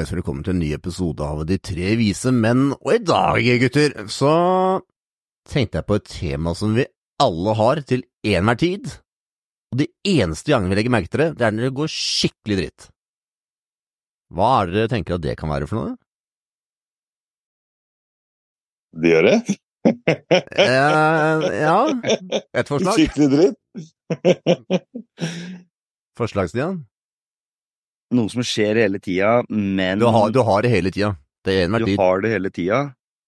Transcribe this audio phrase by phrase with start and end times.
[0.00, 3.92] Ønsker velkommen til en ny episode av De tre vise menn, og i dag, gutter,
[4.08, 4.30] så
[5.50, 6.86] tenkte jeg på et tema som vi
[7.20, 8.88] alle har til enhver tid,
[9.68, 12.58] og de eneste gangene vi legger merke til det, det er når det går skikkelig
[12.62, 12.86] dritt.
[14.32, 15.92] Hva er det dere tenker at det kan være for noe?
[18.96, 19.40] Det gjør det?
[20.60, 21.78] Eh, ja,
[22.52, 22.96] et forslag.
[22.96, 23.58] Skikkelig dritt?
[26.20, 26.82] Forslag, Stian?
[28.10, 31.12] Noe som skjer hele tida, men Du har, du har det hele tida.
[31.46, 31.98] Det er enhver du tid.
[32.00, 32.80] har det hele tida.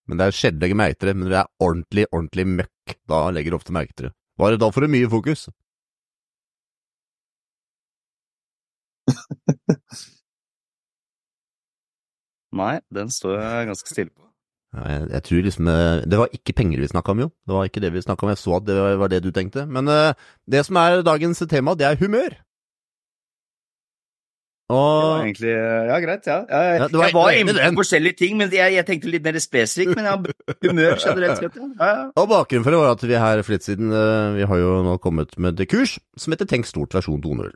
[0.08, 1.16] Men det er sjelden jeg legger merke til det.
[1.16, 4.12] Men det er ordentlig, ordentlig møkk, da legger du ofte merke til det.
[4.42, 5.46] Bare da får du mye fokus.
[12.52, 14.26] Nei, den står jeg ganske stille på.
[14.72, 17.28] Jeg, jeg tror liksom eh, Det var ikke penger vi snakka om, jo.
[17.48, 18.30] Det var ikke det vi snakka om.
[18.32, 19.66] Jeg så at det var- var det du tenkte.
[19.68, 20.12] Men eh,
[20.48, 22.36] det som er dagens tema, det er humør.
[24.70, 26.36] Og egentlig Ja, greit, ja.
[26.48, 29.24] Jeg, Ja, det var- jeg var inne på forskjellige ting, men jeg, jeg tenkte litt
[29.24, 29.96] mer spesifikt.
[29.96, 30.16] Men ja,
[30.62, 32.10] humør generelt sett, ja.
[32.16, 34.82] Og bakgrunnen for det var at vi her for litt siden eh, Vi har jo
[34.86, 37.50] nå kommet med et kurs som heter Tenk stort versjon 2.0.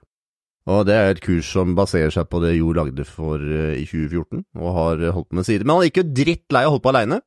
[0.66, 3.86] Og det er et kurs som baserer seg på det Jo lagde for eh, i
[3.86, 5.64] 2014, og har eh, holdt på med sider.
[5.64, 7.20] Men han gikk jo dritt lei av å holde på aleine.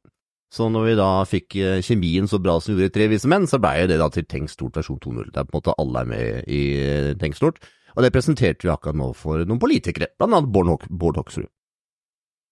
[0.52, 3.30] Så når vi da fikk eh, kjemien så bra som vi gjorde i Tre vise
[3.30, 5.30] menn, så blei det da til Tenk stort versjon 2.0.
[5.32, 7.62] Det er på en måte alle er med i eh, Tenk stort.
[7.96, 11.48] Og det presenterte vi akkurat nå for noen politikere, blant annet Bård Håk, Bård Hoksrud.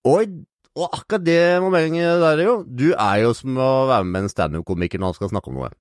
[0.08, 0.38] Og,
[0.78, 5.02] og akkurat det momentet der, jo, du er jo som å være med en standup-komiker
[5.02, 5.72] når han skal snakke om noe.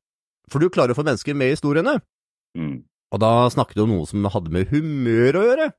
[0.53, 1.99] For du klarer å få mennesker med i historiene.
[2.59, 2.85] Mm.
[3.15, 5.71] Og da snakket du om noe som hadde med humør å gjøre.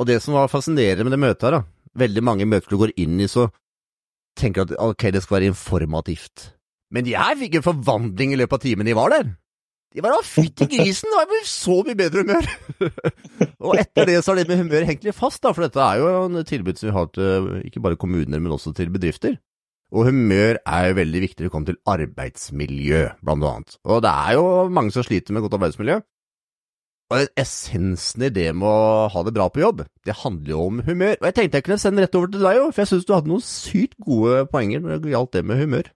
[0.00, 1.62] Og det som var fascinerende med det møtet her, da,
[2.00, 3.50] veldig mange møter du går inn i, så
[4.38, 6.52] tenker at ok, det skal være informativt.
[6.92, 9.32] Men jeg fikk en forvandling i løpet av timen de var der.
[9.92, 12.46] De var da fytti grisen, det var jo så mye bedre humør.
[13.66, 16.00] og etter det så har det med humør hengt litt fast, da, for dette er
[16.00, 19.36] jo en tilbud som vi har til ikke bare kommuner, men også til bedrifter.
[19.92, 23.76] Og humør er jo veldig viktig når det kommer til arbeidsmiljø, blant annet.
[23.84, 26.00] Og det er jo mange som sliter med godt arbeidsmiljø.
[27.12, 30.78] Og essensen i det med å ha det bra på jobb, det handler jo om
[30.86, 31.18] humør.
[31.20, 33.12] Og jeg tenkte jeg kunne sende rett over til deg jo, for jeg syns du
[33.12, 35.92] hadde noen sykt gode poenger når det gjaldt det med humør.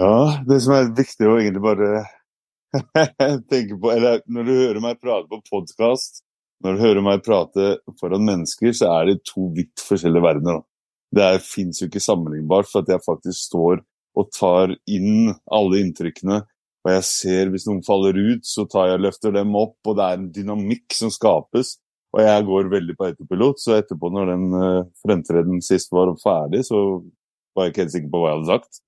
[0.00, 1.88] Ja, det som er viktig å egentlig bare
[3.52, 6.22] tenke på Eller når du hører meg prate på podkast,
[6.64, 10.62] når du hører meg prate foran mennesker, så er det to vidt forskjellige verdener.
[11.12, 13.82] Det fins jo ikke sammenlignbart, for at jeg faktisk står
[14.16, 16.38] og tar inn alle inntrykkene.
[16.82, 19.98] Og jeg ser hvis noen faller ut, så tar jeg og løfter dem opp, og
[19.98, 21.74] det er en dynamikk som skapes.
[22.16, 26.64] Og jeg går veldig på autopilot, så etterpå når den uh, fremtreden sist var ferdig,
[26.68, 26.80] så
[27.52, 28.82] var jeg ikke helt sikker på hva jeg hadde sagt.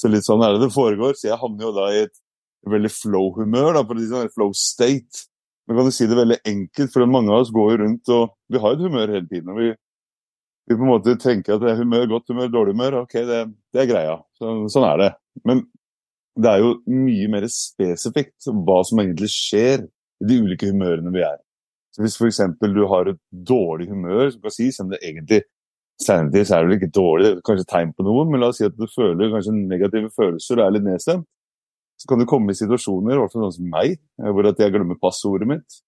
[0.00, 1.16] Så litt sånn er det det foregår.
[1.18, 2.16] Så jeg havner jo da i et
[2.70, 5.26] veldig flow-humør, da, for å si sånn, flow state.
[5.68, 8.32] Men kan du si det veldig enkelt, for mange av oss går jo rundt og
[8.50, 9.52] vi har et humør hele tiden.
[9.52, 9.68] og vi,
[10.66, 13.42] vi på en måte tenker at det er humør, godt humør, dårlig humør, ok, det,
[13.74, 14.16] det er greia.
[14.38, 15.10] Så, sånn er det.
[15.46, 15.62] Men
[16.40, 21.24] det er jo mye mer spesifikt hva som egentlig skjer i de ulike humørene vi
[21.26, 21.38] er.
[21.94, 22.42] Så Hvis f.eks.
[22.62, 25.42] du har et dårlig humør, som kan sies, om det egentlig
[26.00, 28.48] Sanity så er det vel ikke dårlig, det er kanskje tegn på noe, men la
[28.52, 31.26] oss si at du føler kanskje negative følelser og er litt nedstemt.
[32.00, 34.60] Så kan du komme i situasjoner, i hvert fall sånn som meg, eh, hvor at
[34.62, 35.80] jeg glemmer passordet mitt.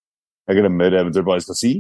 [0.51, 1.73] Jeg glemmer eventuelt hva jeg skal si.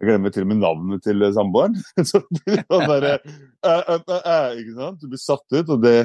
[0.00, 1.76] Jeg glemmer til og med navnet til eh, samboeren.
[2.08, 5.02] Så blir sånn derre æ, Ikke sant?
[5.02, 5.98] Du blir satt ut, og det,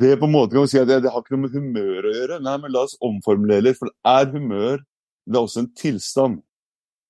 [0.00, 2.08] det på en måte kan man si at det, det har ikke noe med humør
[2.08, 2.40] å gjøre.
[2.46, 4.80] Nei, men la oss omformulere litt, for det er humør.
[5.28, 6.40] Det er også en tilstand.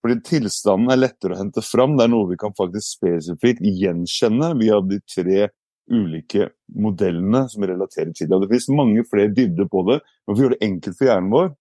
[0.03, 1.95] Fordi tilstanden er lettere å hente fram.
[1.97, 5.49] Det er noe vi kan faktisk spesifikt gjenkjenne via de tre
[5.93, 6.49] ulike
[6.79, 8.41] modellene som relaterer til det.
[8.43, 10.01] Det finnes mange flere dybder på det.
[10.03, 11.53] Men for å gjøre det enkelt for hjernen vår,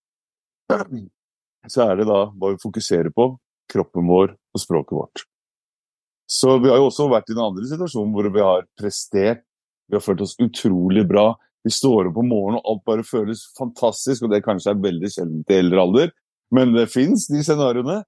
[1.69, 3.27] så er det da hva vi fokuserer på,
[3.71, 5.23] kroppen vår og språket vårt.
[6.31, 9.43] Så vi har jo også vært i en andre situasjon hvor vi har prestert.
[9.91, 11.33] Vi har følt oss utrolig bra.
[11.65, 15.11] Vi står opp om morgenen og alt bare føles fantastisk, og det kanskje er veldig
[15.11, 16.13] sjeldent i eldre alder,
[16.55, 17.99] men det fins de scenarioene.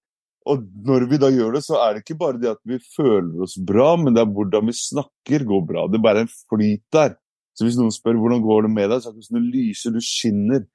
[0.49, 3.43] Og når vi da gjør det, så er det ikke bare det at vi føler
[3.45, 5.85] oss bra, men det er hvordan vi snakker går bra.
[5.87, 7.15] Det er bare en flyt der.
[7.53, 9.93] Så hvis noen spør hvordan går det med deg, så er det som du lyser,
[9.93, 10.65] du skinner.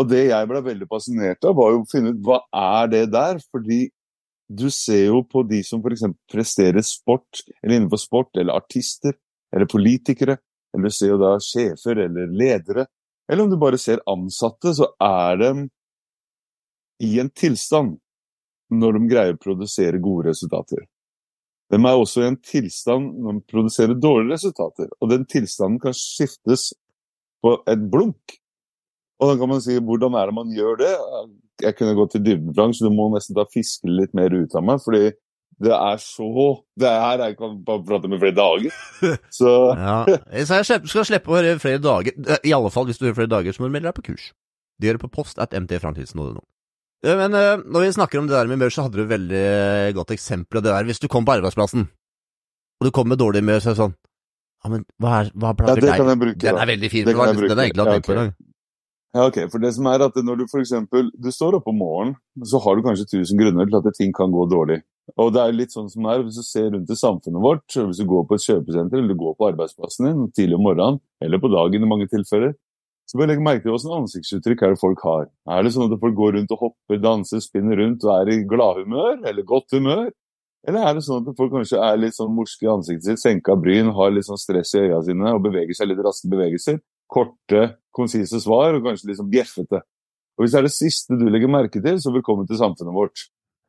[0.00, 3.02] Og det jeg ble veldig fascinert av, var jo å finne ut hva er det
[3.14, 3.42] der?
[3.52, 3.80] Fordi
[4.52, 6.04] du ser jo på de som f.eks.
[6.30, 9.16] presterer sport, eller innenfor sport, eller artister,
[9.54, 10.38] eller politikere,
[10.72, 12.86] eller du ser jo da sjefer eller ledere,
[13.30, 15.52] eller om du bare ser ansatte, så er de
[17.02, 17.96] i en tilstand
[18.72, 20.84] når de greier å produsere gode resultater.
[21.72, 25.94] De er også i en tilstand når de produserer dårlige resultater, og den tilstanden kan
[25.96, 26.70] skiftes
[27.42, 28.36] på et blunk.
[29.22, 30.92] Og da kan man si hvordan er det man gjør det?
[31.62, 34.64] Jeg kunne gått til dybden, så du må nesten da fiske litt mer ut av
[34.66, 34.82] meg.
[34.82, 35.12] fordi
[35.62, 36.28] Det er så
[36.76, 38.70] Det her er, jeg kan bare prate med flere dager.
[39.30, 40.04] Så Ja.
[40.44, 42.12] Så jeg slipper, skal slippe å høre flere dager.
[42.42, 44.32] I alle fall hvis du hører flere dager, så må du melde deg på kurs.
[44.80, 46.42] Det gjør du på post at mtframtidsen.no.
[47.02, 49.10] Ja, Men eh, når vi snakker om det der med humør, så hadde du et
[49.10, 50.84] veldig godt eksempel av det der.
[50.86, 51.88] Hvis du kom på arbeidsplassen,
[52.80, 53.96] og du kom med dårlig humør, så er det sånn
[54.62, 55.96] Ja, men hva, er, hva ja, plager det deg?
[55.98, 56.38] kan jeg bruke.
[56.46, 57.04] Den er veldig fin.
[57.06, 57.98] Det Den jeg den er egentlig bruke.
[57.98, 58.06] okay.
[58.06, 58.34] på i Ja, dag.
[59.12, 59.38] Ja, ok.
[59.52, 62.14] For det som er at når du for eksempel, du står opp om morgenen,
[62.48, 64.78] så har du kanskje tusen grunner til at ting kan gå dårlig.
[65.18, 67.66] Og det er litt sånn som det er, hvis du ser rundt i samfunnet vårt,
[67.74, 71.00] hvis du går på et kjøpesenter, eller du går på arbeidsplassen din tidlig om morgenen,
[71.20, 72.54] eller på dagen i mange tilfeller,
[73.08, 75.28] så bør legg merke til hvilke ansiktsuttrykk er det folk har.
[75.50, 78.42] Er det sånn at folk går rundt og hopper, danser, spinner rundt og er i
[78.48, 80.08] gladhumør, eller godt humør?
[80.68, 83.56] Eller er det sånn at folk kanskje er litt sånn morske i ansiktet sitt, senka
[83.58, 86.78] bryn, har litt sånn stress i øya sine og beveger seg litt raske bevegelser?
[87.12, 89.82] Korte, konsise svar og kanskje litt sånn bjeffete.
[90.38, 93.26] Og Hvis det er det siste du legger merke til, så velkommen til samfunnet vårt.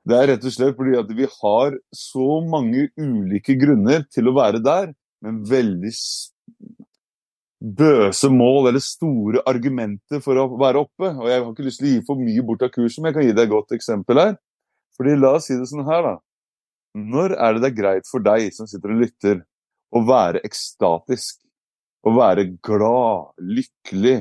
[0.07, 4.35] Det er rett og slett fordi at vi har så mange ulike grunner til å
[4.35, 4.93] være der,
[5.23, 5.91] men veldig
[7.63, 11.13] bøse mål eller store argumenter for å være oppe.
[11.13, 13.17] Og Jeg har ikke lyst til å gi for mye bort av kurset, men jeg
[13.17, 14.35] kan gi deg et godt eksempel her.
[14.97, 16.15] Fordi La oss si det sånn her, da.
[16.93, 19.41] Når er det det er greit for deg som sitter og lytter,
[19.93, 21.39] å være ekstatisk?
[22.03, 24.17] Å være glad, lykkelig,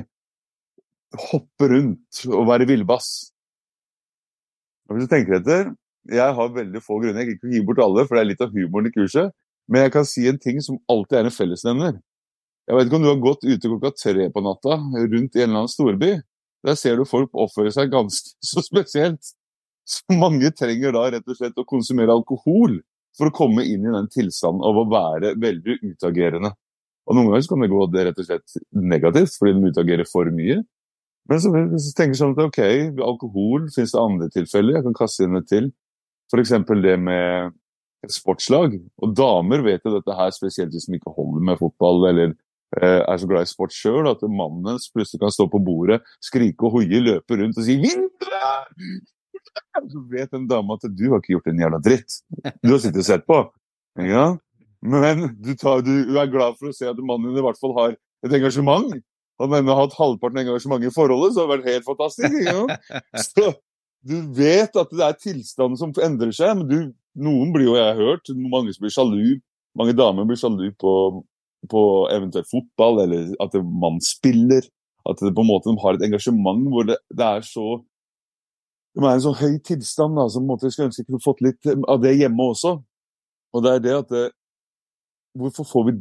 [1.27, 3.09] hoppe rundt og være villbass?
[4.87, 5.73] Hvis du tenker etter
[6.07, 7.23] Jeg har veldig få grunner.
[7.23, 9.31] Jeg kan ikke gi bort alle, for det er litt av humoren i kurset.
[9.71, 12.01] Men jeg kan si en ting som alltid er en fellesnevner.
[12.67, 15.49] Jeg vet ikke om du har gått ute klokka tre på natta rundt i en
[15.49, 16.13] eller annen storby.
[16.63, 19.33] Der ser du folk oppføre seg ganske så spesielt.
[19.83, 22.79] Så mange trenger da rett og slett å konsumere alkohol
[23.17, 26.53] for å komme inn i den tilstanden av å være veldig utagerende.
[27.03, 30.07] Og Noen ganger så kan det gå det rett og slett negativt, fordi de utagerer
[30.07, 30.61] for mye.
[31.29, 32.61] Men så, du tenker sånn at ok,
[33.03, 34.77] alkohol finnes det andre tilfeller.
[34.77, 35.69] Jeg kan kaste inn et til.
[36.31, 36.55] F.eks.
[36.83, 37.53] det med
[38.11, 38.79] sportslag.
[39.03, 42.33] Og damer vet jo dette her, spesielt hvis de ikke holder med fotball eller
[42.81, 46.65] er så glad i sport sjøl, at mannen hennes plutselig kan stå på bordet, skrike
[46.67, 48.39] og hoie, løpe rundt og si 'Vintre!'
[49.91, 52.15] Så vet den dama at du har ikke gjort en jævla dritt.
[52.63, 53.37] Du har sittet og sett på.
[54.01, 54.25] Ja.
[54.81, 57.75] Men du, tar, du er glad for å se at mannen din i hvert fall
[57.77, 57.93] har
[58.25, 58.95] et engasjement.
[59.41, 62.35] Han har hatt halvparten av engasjementet i forholdet, så det har vært helt fantastisk.
[62.47, 62.65] Ja.
[63.27, 63.53] Så
[64.03, 66.77] du vet at det er tilstanden som endrer seg, men du,
[67.23, 69.27] noen blir jo, jeg har hørt, mange som blir sjalu,
[69.79, 71.23] mange damer blir sjalu på,
[71.71, 71.81] på
[72.11, 74.65] eventuelt fotball, eller at man spiller,
[75.09, 77.81] at det på en måte de har et engasjement hvor det, det er så
[78.93, 81.39] de er i en sånn høy tilstand da, som måte skulle ønske jeg kunne fått
[81.41, 82.75] litt av det hjemme også.
[83.53, 84.25] Og det er det at det,
[85.33, 85.93] Hvorfor får vi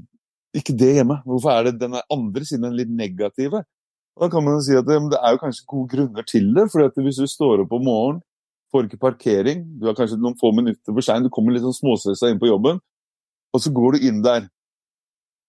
[0.61, 1.17] ikke det hjemme?
[1.25, 3.63] Hvorfor er det den andre siden den litt negative?
[4.21, 6.67] Da kan man si at det, det er jo kanskje gode grunner til det.
[6.69, 8.21] for hvis du står opp om morgenen,
[8.73, 11.77] får ikke parkering, du er kanskje noen få minutter for sein, du kommer litt sånn
[11.77, 12.81] småstressa inn på jobben,
[13.53, 14.47] og så går du inn der.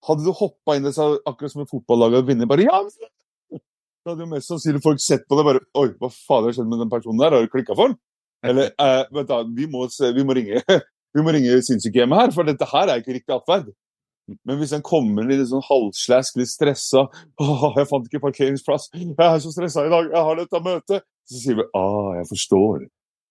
[0.08, 2.80] Hadde du hoppa inn der så akkurat som et fotballag og vunnet bare ja!
[4.04, 6.68] Så hadde jo mest sannsynlig folk sett på det bare Oi, hva faen har skjedd
[6.68, 7.36] med den personen der?
[7.36, 8.00] Har du klikka for den?
[8.44, 10.60] Eller eh, vent da, vi må, vi må ringe
[11.16, 13.72] vi må ringe sinnssykehjemmet her, for dette her er ikke riktig atferd.
[14.48, 17.06] Men hvis en kommer litt sånn halvslask, litt stressa
[17.40, 18.90] 'Jeg fant ikke parkeringsplass.
[18.96, 20.08] Jeg er så stressa i dag.
[20.10, 22.88] Jeg har dette møtet.' Så sier vi 'Ah, jeg forstår'.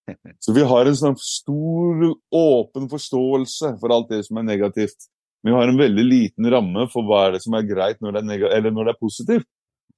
[0.45, 5.09] Så vi har en sånn stor, åpen forståelse for alt det som er negativt.
[5.43, 8.39] Vi har en veldig liten ramme for hva er det som er greit når det
[8.47, 9.49] er, når det er positivt.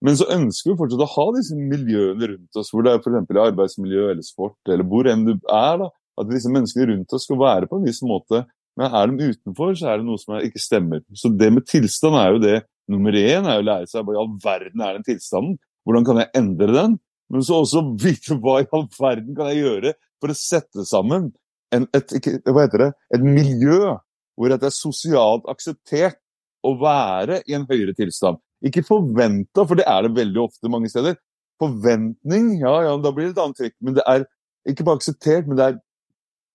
[0.04, 3.36] Men så ønsker vi fortsatt å ha disse miljøene rundt oss, hvor det er f.eks.
[3.44, 5.78] arbeidsmiljø eller sport, eller hvor enn du er.
[5.80, 5.88] da,
[6.20, 8.44] At disse menneskene rundt oss skal være på en viss måte.
[8.78, 11.04] Men er de utenfor, så er det noe som ikke stemmer.
[11.16, 12.56] Så det med tilstand er jo det
[12.90, 15.56] nummer én, er jo å lære seg hva i all verden er den tilstanden.
[15.86, 16.98] Hvordan kan jeg endre den?
[17.32, 21.30] Men så også vite hva i all verden kan jeg gjøre for å sette sammen
[21.74, 22.12] en, et,
[22.46, 23.94] hva heter det, et miljø
[24.34, 26.18] hvor det er sosialt akseptert
[26.64, 28.40] å være i en høyere tilstand.
[28.64, 31.18] Ikke forventa, for det er det veldig ofte mange steder.
[31.60, 33.74] Forventning, ja ja, da blir det et annet trekk.
[33.84, 34.24] Men det er
[34.70, 35.82] ikke bare akseptert, men det er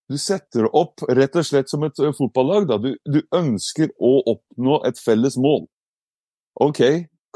[0.09, 2.63] Du setter det opp rett og slett som et fotballag.
[2.65, 2.79] Da.
[2.81, 5.67] Du, du ønsker å oppnå et felles mål.
[6.65, 6.79] Ok,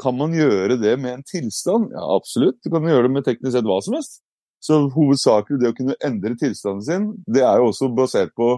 [0.02, 1.92] kan man gjøre det med en tilstand?
[1.94, 2.58] Ja, absolutt.
[2.66, 4.18] Du kan gjøre det med teknisk sett hva som helst.
[4.58, 8.56] Så hovedsakelig det å kunne endre tilstanden sin, det er jo også basert på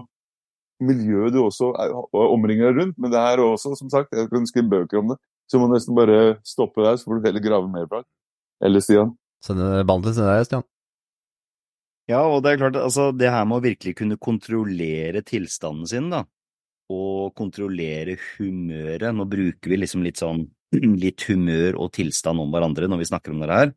[0.83, 2.97] miljøet du også er, omringer deg rundt.
[3.01, 5.19] Men det er også, som sagt, jeg kan skrive bøker om det.
[5.47, 8.07] Så må du nesten bare stoppe der, så får du heller grave mer bak.
[8.63, 9.13] Eller Stian?
[9.43, 10.65] Sende ballen til deg, Stian.
[12.07, 16.05] Ja, og det er klart, altså det her med å virkelig kunne kontrollere tilstanden sin,
[16.11, 16.21] da,
[16.91, 19.09] og kontrollere humøret.
[19.15, 20.45] Nå bruker vi liksom litt sånn
[21.03, 23.75] litt humør og tilstand om hverandre når vi snakker om det her.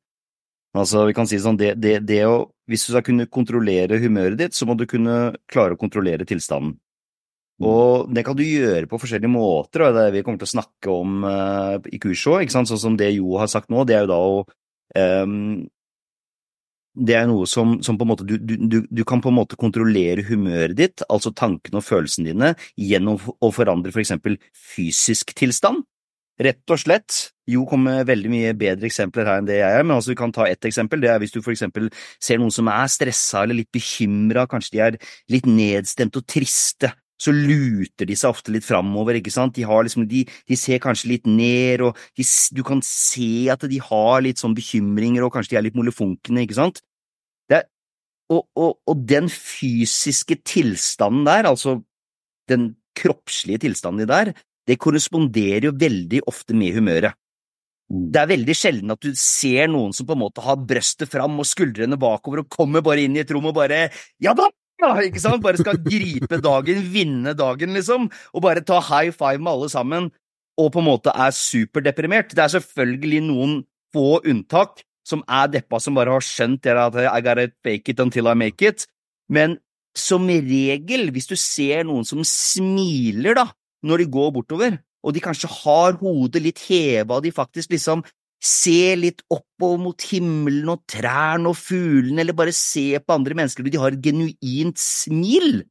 [0.78, 4.38] Altså, vi kan si sånn, det, det, det å hvis du skal kunne kontrollere humøret
[4.38, 6.76] ditt, så må du kunne klare å kontrollere tilstanden.
[7.61, 10.49] Og det kan du gjøre på forskjellige måter, og det er det vi kommer til
[10.49, 12.55] å snakke om uh, i kurset òg.
[12.55, 14.38] Sånn som det Jo har sagt nå, det er jo da å
[15.26, 15.69] um,
[16.97, 19.61] Det er noe som, som på en måte du, du, du, kan på en måte
[19.61, 25.85] kontrollere humøret ditt, altså tankene og følelsene dine, gjennom å forandre for eksempel fysisk tilstand.
[26.40, 27.19] Rett og slett.
[27.50, 30.19] Jo kommer med veldig mye bedre eksempler her enn det jeg er, men altså vi
[30.23, 31.02] kan ta ett eksempel.
[31.05, 34.79] Det er hvis du for eksempel ser noen som er stressa eller litt bekymra, kanskje
[34.79, 34.99] de er
[35.35, 40.07] litt nedstemt og triste så luter de seg ofte litt framover, ikke sant, de, liksom,
[40.09, 42.25] de, de ser kanskje litt ned, og de,
[42.57, 46.47] du kan se at de har litt sånn bekymringer, og kanskje de er litt molefonkne,
[46.47, 46.81] ikke sant.
[47.53, 47.67] Er,
[48.33, 51.81] og, og, og, den fysiske tilstanden der, altså
[52.50, 54.33] den kroppslige tilstanden der,
[54.69, 57.17] det korresponderer jo veldig ofte med humøret.
[57.91, 58.07] Mm.
[58.15, 61.41] Det er veldig sjelden at du ser noen som på en måte har brøstet fram
[61.43, 63.89] og skuldrene bakover og kommer bare inn i et rom og bare
[64.23, 64.47] Ja da,
[64.80, 65.42] ja, ikke sant?
[65.44, 70.10] Bare skal gripe dagen, vinne dagen, liksom, og bare ta high five med alle sammen,
[70.60, 72.34] og på en måte er superdeprimert.
[72.34, 73.58] Det er selvfølgelig noen
[73.94, 78.02] få unntak som er deppa, som bare har skjønt det at I gotta fake it
[78.02, 78.87] until I make it,
[79.28, 79.58] men
[79.96, 83.49] som regel, hvis du ser noen som smiler, da,
[83.82, 88.04] når de går bortover, og de kanskje har hodet litt heva, og de faktisk liksom
[88.40, 93.66] se litt oppover mot himmelen og trærne og fuglene, eller bare se på andre mennesker
[93.66, 95.62] og de har et genuint smil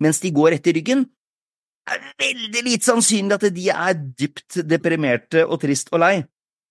[0.00, 1.04] mens de går etter ryggen,
[1.90, 6.14] er veldig lite sannsynlig at de er dypt deprimerte og trist og lei.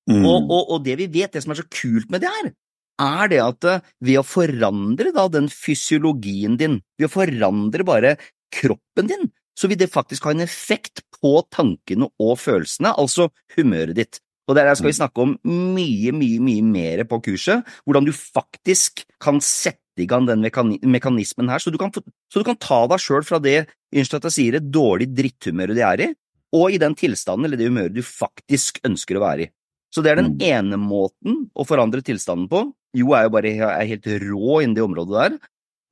[0.09, 0.23] Mm.
[0.23, 2.51] Og, og, og, det vi vet, det som er så kult med det her,
[2.99, 8.15] er det at eh, ved å forandre da den fysiologien din, ved å forandre bare
[8.53, 9.29] kroppen din,
[9.59, 14.21] så vil det faktisk ha en effekt på tankene og følelsene, altså humøret ditt.
[14.49, 14.97] Og der skal vi mm.
[14.97, 17.67] snakke om mye, mye, mye mer på kurset.
[17.85, 20.41] Hvordan du faktisk kan sette i gang den
[20.89, 24.25] mekanismen her, så du kan, så du kan ta deg sjøl fra det Unnskyld at
[24.29, 26.07] jeg sier det, dårlig dritthumøret du er i,
[26.53, 29.49] og i den tilstanden eller det humøret du faktisk ønsker å være i.
[29.89, 30.43] Så det er den mm.
[30.45, 32.67] ene måten å forandre tilstanden på.
[32.97, 35.39] Jo er jo bare er helt rå innen det området der.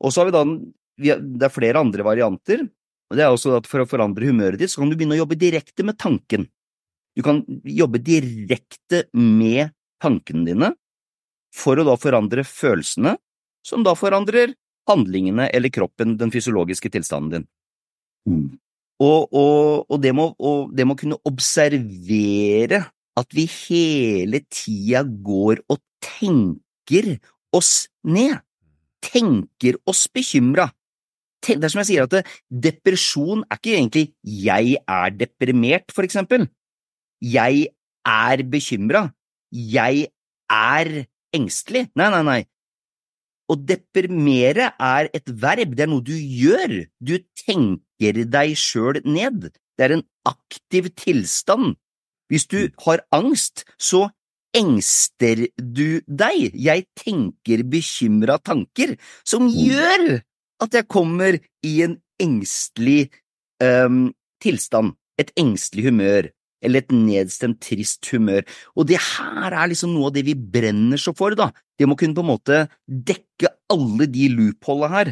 [0.06, 0.44] Og så har vi da
[1.18, 2.68] Det er flere andre varianter.
[3.10, 5.24] og det er også at For å forandre humøret ditt, så kan du begynne å
[5.24, 6.48] jobbe direkte med tanken.
[7.18, 10.72] Du kan jobbe direkte med tankene dine
[11.58, 13.16] for å da forandre følelsene,
[13.66, 14.54] som da forandrer
[14.88, 17.48] handlingene eller kroppen, den fysiologiske tilstanden din.
[18.30, 18.46] Mm.
[19.02, 22.84] Og, og, og, det må, og, det må, kunne observere
[23.18, 27.16] at vi hele tida går og tenker
[27.56, 28.38] oss ned,
[29.06, 30.70] tenker oss bekymra.
[31.48, 36.48] Det er som jeg sier at depresjon er ikke egentlig jeg er deprimert, for eksempel.
[37.24, 37.70] Jeg
[38.08, 39.08] er bekymra.
[39.52, 40.08] Jeg
[40.52, 40.92] er
[41.36, 41.88] engstelig.
[41.98, 42.42] Nei, nei, nei.
[43.48, 46.84] Å deprimere er et verb, det er noe du gjør.
[47.00, 49.50] Du tenker deg sjøl ned.
[49.78, 51.78] Det er en aktiv tilstand.
[52.28, 54.10] Hvis du har angst, så
[54.58, 56.52] engster du deg.
[56.54, 59.56] Jeg tenker bekymra tanker, som mm.
[59.56, 60.08] gjør
[60.66, 63.08] at jeg kommer i en engstelig
[63.64, 64.10] um,
[64.44, 66.32] tilstand, et engstelig humør
[66.64, 68.46] eller et nedstemt, trist humør.
[68.76, 71.52] Og det her er liksom noe av det vi brenner så for, da.
[71.78, 75.12] Det må kunne på en måte dekke alle de loopholdene her.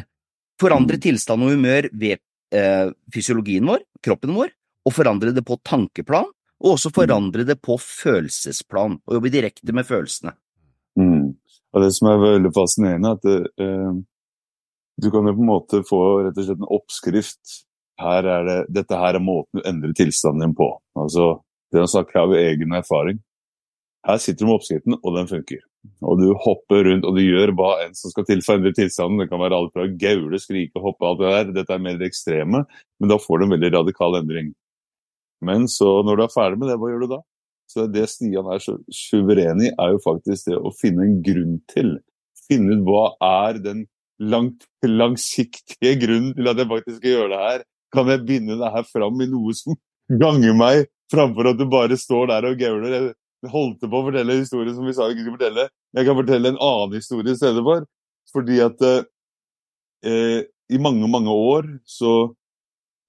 [0.60, 1.04] Forandre mm.
[1.04, 2.18] tilstand og humør ved
[2.56, 4.50] eh, fysiologien vår, kroppen vår,
[4.86, 6.28] og forandre det på tankeplan,
[6.64, 6.96] og også mm.
[6.96, 10.34] forandre det på følelsesplan, og jobbe direkte med følelsene.
[10.98, 11.36] Mm.
[11.76, 14.02] Og det som er veldig fascinerende, er at det, eh,
[14.96, 17.58] du kan jo på en måte få rett og slett en oppskrift
[18.00, 20.68] her er det, dette her er måten du endrer tilstanden din på.
[20.96, 21.36] Altså,
[21.72, 23.20] det å snakke av egen erfaring.
[24.06, 25.62] Her sitter du med oppskriften, og den funker.
[26.06, 28.74] Og du hopper rundt, og du gjør hva enn som skal til for å endre
[28.76, 29.22] tilstanden.
[29.22, 31.54] Det kan være alt fra gaule, skrike, hoppe, alt det der.
[31.60, 32.62] Dette er mer det ekstreme,
[33.00, 34.52] men da får du en veldig radikal endring.
[35.46, 37.20] Men så, når du er ferdig med det, hva gjør du da?
[37.70, 41.58] Så Det Stian er så suveren i, er jo faktisk det å finne en grunn
[41.72, 41.96] til.
[42.46, 43.84] Finne ut hva er den
[44.22, 47.66] langt, langsiktige grunnen til at jeg faktisk skal gjøre det her.
[47.94, 49.76] Kan jeg binde det her fram i noe som
[50.08, 52.96] ganger meg, framfor at du bare står der og gauler?
[52.96, 55.68] Jeg holdt på å fortelle historien som vi sa vi ikke skulle fortelle.
[55.96, 57.86] Jeg kan fortelle en annen historie i stedet for.
[58.34, 60.40] Fordi at eh,
[60.72, 62.16] i mange, mange år så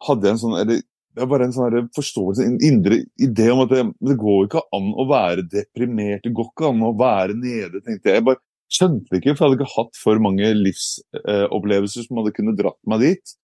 [0.06, 0.84] hadde jeg en sånn eller,
[1.18, 4.62] det er bare en sånn forståelse, en indre idé om at det, det, går ikke
[4.78, 6.22] an å være deprimert.
[6.26, 8.20] Det går ikke an å være nede, tenkte jeg.
[8.20, 8.44] Jeg bare
[8.78, 12.80] skjønte ikke, for jeg hadde ikke hatt for mange livsopplevelser eh, som hadde kunnet dratt
[12.92, 13.36] meg dit.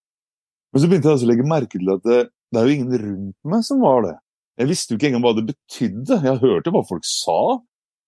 [0.73, 2.07] Men så begynte jeg også å legge merke til at
[2.53, 4.15] det, er jo ingen rundt meg som var det.
[4.61, 6.19] Jeg visste jo ikke engang hva det betydde.
[6.27, 7.39] Jeg hørte hva folk sa,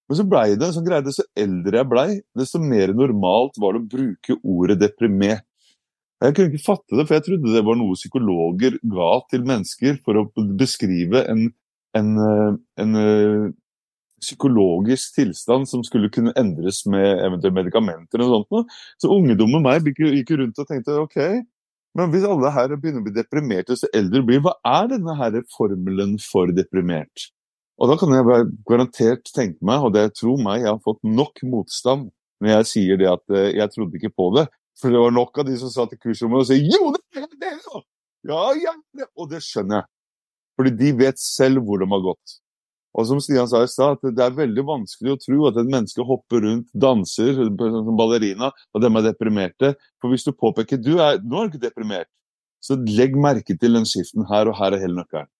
[0.06, 3.74] Men så blei det en sånn greie, desto eldre jeg blei, desto mer normalt var
[3.74, 5.42] det å bruke ordet deprimert.
[6.22, 9.98] Jeg kunne ikke fatte det, for jeg trodde det var noe psykologer ga til mennesker
[10.06, 10.28] for å
[10.62, 11.42] beskrive en,
[11.98, 12.12] en,
[12.80, 13.48] en eh,
[14.24, 18.24] psykologisk tilstand som skulle kunne endres med eventuelle medikamenter.
[18.24, 18.72] og sånt.
[19.02, 21.20] Så ungdommen meg gikk rundt og tenkte ok,
[21.96, 25.38] men hvis alle her begynner å bli deprimerte så eldre blir, hva er denne her
[25.56, 27.30] formelen for deprimert?
[27.80, 31.02] Og da kan jeg bare garantert tenke meg, og det tror meg, jeg har fått
[31.08, 32.10] nok motstand
[32.44, 34.46] når jeg sier det at eh, jeg trodde ikke på det.
[34.80, 37.30] For det var nok av de som satt i kursrommet og sa jo, det er
[37.40, 37.54] det!
[37.66, 37.84] Ja,
[38.25, 39.08] ja, ja, det.
[39.16, 39.90] Og det skjønner jeg.
[40.60, 42.40] Fordi de vet selv hvor de har gått.
[42.96, 46.04] Og som Stian sa i stad, det er veldig vanskelig å tro at et menneske
[46.08, 49.74] hopper rundt, danser som ballerina, og de er deprimerte.
[50.00, 52.08] For hvis du påpeker du er, nå er du ikke deprimert,
[52.64, 55.32] så legg merke til den skiften her, og her er hele nøkkelen.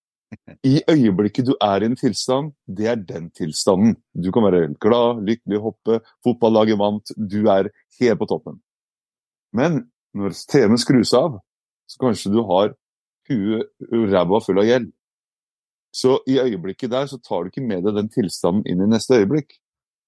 [0.66, 3.96] I øyeblikket du er i en tilstand, det er den tilstanden.
[4.12, 7.70] Du kan være glad, lykkelig, hoppe, fotballaget vant, du er
[8.00, 8.58] helt på toppen.
[9.54, 9.86] Men
[10.16, 11.38] når TV-en skrus av,
[11.86, 12.74] så kanskje du har
[13.30, 13.70] huet
[14.12, 14.90] ræva full av gjeld.
[15.96, 19.16] Så i øyeblikket der så tar du ikke med deg den tilstanden inn i neste
[19.16, 19.54] øyeblikk.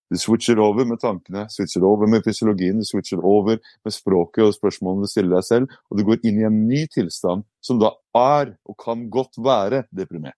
[0.09, 4.55] Du switcher over med tankene, switcher over med fysiologien, du switcher over med språket og
[4.57, 7.93] spørsmålene du stiller deg selv, og du går inn i en ny tilstand som da
[8.17, 10.37] er, og kan godt være, deprimert.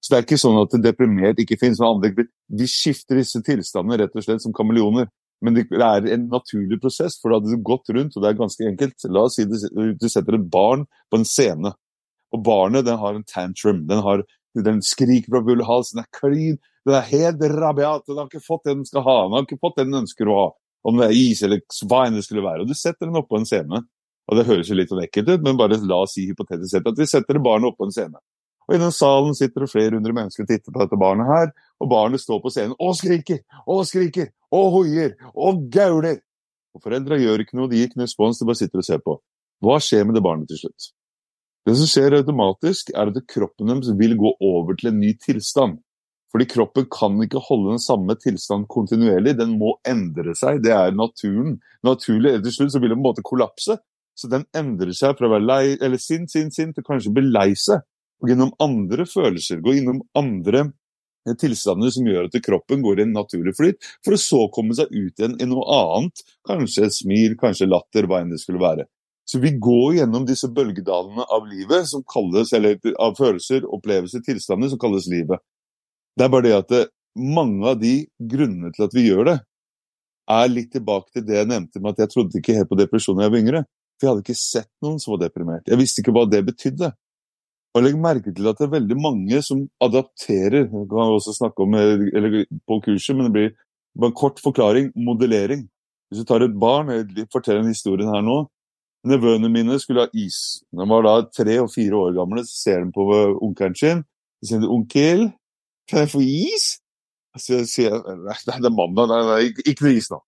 [0.00, 1.58] Så det er ikke sånn at deprimert ikke.
[1.84, 5.10] Andre, de skifter disse tilstandene rett og slett som kameleoner.
[5.44, 8.40] Men det er en naturlig prosess, for da hadde du gått rundt, og det er
[8.40, 9.06] ganske enkelt.
[9.08, 11.72] La oss si du setter et barn på en scene,
[12.30, 13.86] og barnet den har en tantrum.
[13.90, 14.22] Den har
[14.58, 18.06] den skriker fra full hals, den er klin, den er helt rabiat.
[18.08, 20.30] Den har ikke fått det den skal ha, den har ikke fått det den ønsker
[20.30, 20.48] å ha.
[20.88, 22.64] Om det er is eller hva enn det skulle være.
[22.64, 23.82] Og du setter den oppå en scene.
[24.30, 26.98] Og det høres jo litt ekkelt ut, men bare la oss si hypotetisk sett at
[26.98, 28.20] vi setter barnet oppå en scene.
[28.70, 31.50] Og I den salen sitter det flere hundre mennesker og titter på dette barnet her,
[31.82, 36.20] og barnet står på scenen og skriker og skriker og hoier og gauler.
[36.70, 39.18] Og Foreldra gjør ikke noe, de gir ikke respons, de bare sitter og ser på.
[39.60, 40.92] Hva skjer med det barnet til slutt?
[41.68, 45.78] Det som skjer automatisk, er at kroppen deres vil gå over til en ny tilstand.
[46.30, 50.62] Fordi kroppen kan ikke holde den samme tilstand kontinuerlig, den må endre seg.
[50.64, 51.58] Det er naturen.
[51.86, 53.76] Naturlig, Til slutt så vil den på en måte kollapse.
[54.14, 57.16] Så den endrer seg fra å være lei, eller sint, sint, sint til kanskje å
[57.16, 57.82] bli lei seg.
[58.20, 60.66] Og gjennom andre følelser, gå innom andre
[61.26, 64.76] eh, tilstander som gjør at kroppen går i en naturlig flyt, for å så komme
[64.76, 66.24] seg ut igjen i noe annet.
[66.46, 68.86] Kanskje et smil, kanskje latter, hva enn det skulle være.
[69.30, 74.72] Så vi går gjennom disse bølgedalene av livet, som kalles, eller av følelser, opplevelser, tilstander,
[74.72, 75.38] som kalles livet.
[76.18, 76.80] Det er bare det at det,
[77.14, 77.92] mange av de
[78.32, 79.36] grunnene til at vi gjør det,
[80.30, 83.18] er litt tilbake til det jeg nevnte med at jeg trodde ikke helt på depresjon
[83.18, 83.62] da jeg var yngre.
[83.98, 85.66] For jeg hadde ikke sett noen som var deprimert.
[85.68, 86.92] Jeg visste ikke hva det betydde.
[87.70, 90.64] Og legg merke til at det er veldig mange som adapterer.
[90.70, 93.52] Det kan man også snakke om eller på kurset, men det blir
[93.94, 94.90] bare en kort forklaring.
[94.98, 95.68] Modellering.
[96.10, 98.40] Hvis du tar et barn, jeg forteller en historie her nå,
[99.08, 100.60] Nevøene mine skulle ha is.
[100.76, 103.06] De var da tre og fire år gamle, så ser de på
[103.40, 104.02] onkelen sin.
[104.40, 105.32] Så sier 'Onkel,
[105.88, 106.80] kan jeg få is?'
[107.36, 110.18] Så sier jeg nei, det er mandag, nei, nei, ikke noe is nå.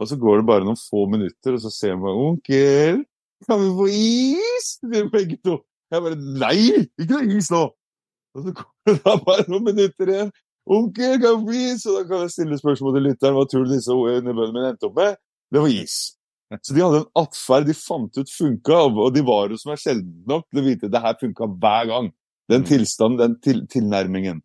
[0.00, 3.04] Og så går det bare noen få minutter, og så ser de 'Onkel,
[3.46, 5.60] kan vi få is?' sier begge to.
[5.90, 7.70] Jeg bare 'Nei, ikke noe is nå!'
[8.34, 10.32] Og så går det bare noen minutter igjen.
[10.66, 13.64] 'Onkel, kan vi få is?' Og da kan jeg stille spørsmål til lytteren hva tror
[13.64, 15.16] du disse nevøene mine endte opp med?
[15.52, 16.16] Det var is.
[16.62, 19.80] Så de hadde en atferd de fant ut funka, og de var jo som er
[19.80, 22.10] sjeldent nok til å vite at det her funka hver gang.
[22.52, 22.68] Den mm.
[22.68, 24.42] tilstanden, den til, tilnærmingen.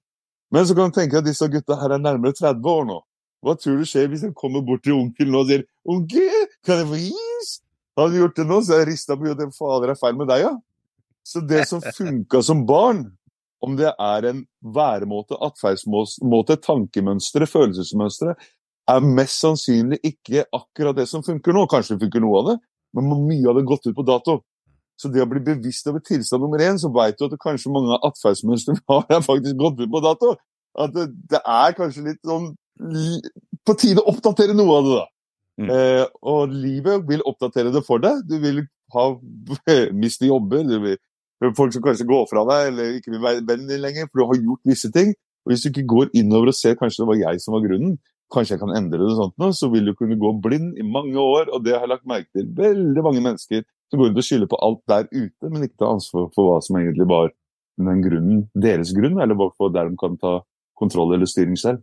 [0.56, 3.00] Men så kan du tenke at disse gutta her er nærmere 30 år nå.
[3.45, 6.88] Hva tror du skjer hvis de kommer bort til onkelen og sier 'Onkel, kan jeg
[6.89, 7.60] få is?'
[7.98, 9.54] Hadde de gjort det nå, så hadde jeg rista på hodet.
[9.56, 10.54] Fader, er feil med deg, ja?
[11.24, 13.04] Så det som funka som barn,
[13.60, 18.38] om det er en væremåte, atferdsmåte, tankemønstre, følelsesmønstre,
[18.89, 21.65] er mest sannsynlig ikke akkurat det som funker nå.
[21.71, 22.56] Kanskje det funker noe av det,
[22.97, 24.39] men mye av det gått ut på dato.
[24.99, 27.93] Så det å bli bevisst over tilstand nummer én, så veit du at kanskje mange
[27.95, 30.34] av atferdsmønstrene har faktisk gått ut på dato.
[30.80, 32.52] At det, det, er kanskje litt sånn
[33.67, 35.08] på tide å oppdatere noe av det, da.
[35.60, 35.71] Mm.
[35.75, 38.21] Eh, og livet vil oppdatere det for deg.
[38.28, 38.62] Du vil
[38.95, 39.06] ha
[40.04, 40.99] miste jobber, du vil
[41.56, 44.32] folk som kanskje går fra deg eller ikke vil være vennen din lenger, for du
[44.32, 45.13] har gjort visse ting.
[45.45, 47.95] Og Hvis du ikke går innover og ser kanskje det var jeg som var grunnen,
[48.34, 51.18] kanskje jeg kan endre det, sånt nå, så vil du kunne gå blind i mange
[51.18, 51.50] år.
[51.54, 54.50] Og det har jeg lagt merke til veldig mange mennesker som går rundt og skylder
[54.52, 57.32] på alt der ute, men ikke tar ansvar for hva som egentlig var
[57.80, 59.39] den grunnen, deres grunn, eller
[59.74, 60.39] der de kan ta
[60.80, 61.82] kontroll eller styring selv.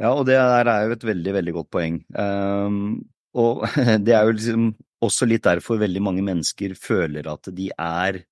[0.00, 2.00] Ja, og det er jo et veldig, veldig godt poeng.
[2.16, 3.02] Um,
[3.36, 3.66] og
[4.06, 4.70] det er jo liksom
[5.04, 8.22] også litt derfor veldig mange mennesker føler at de er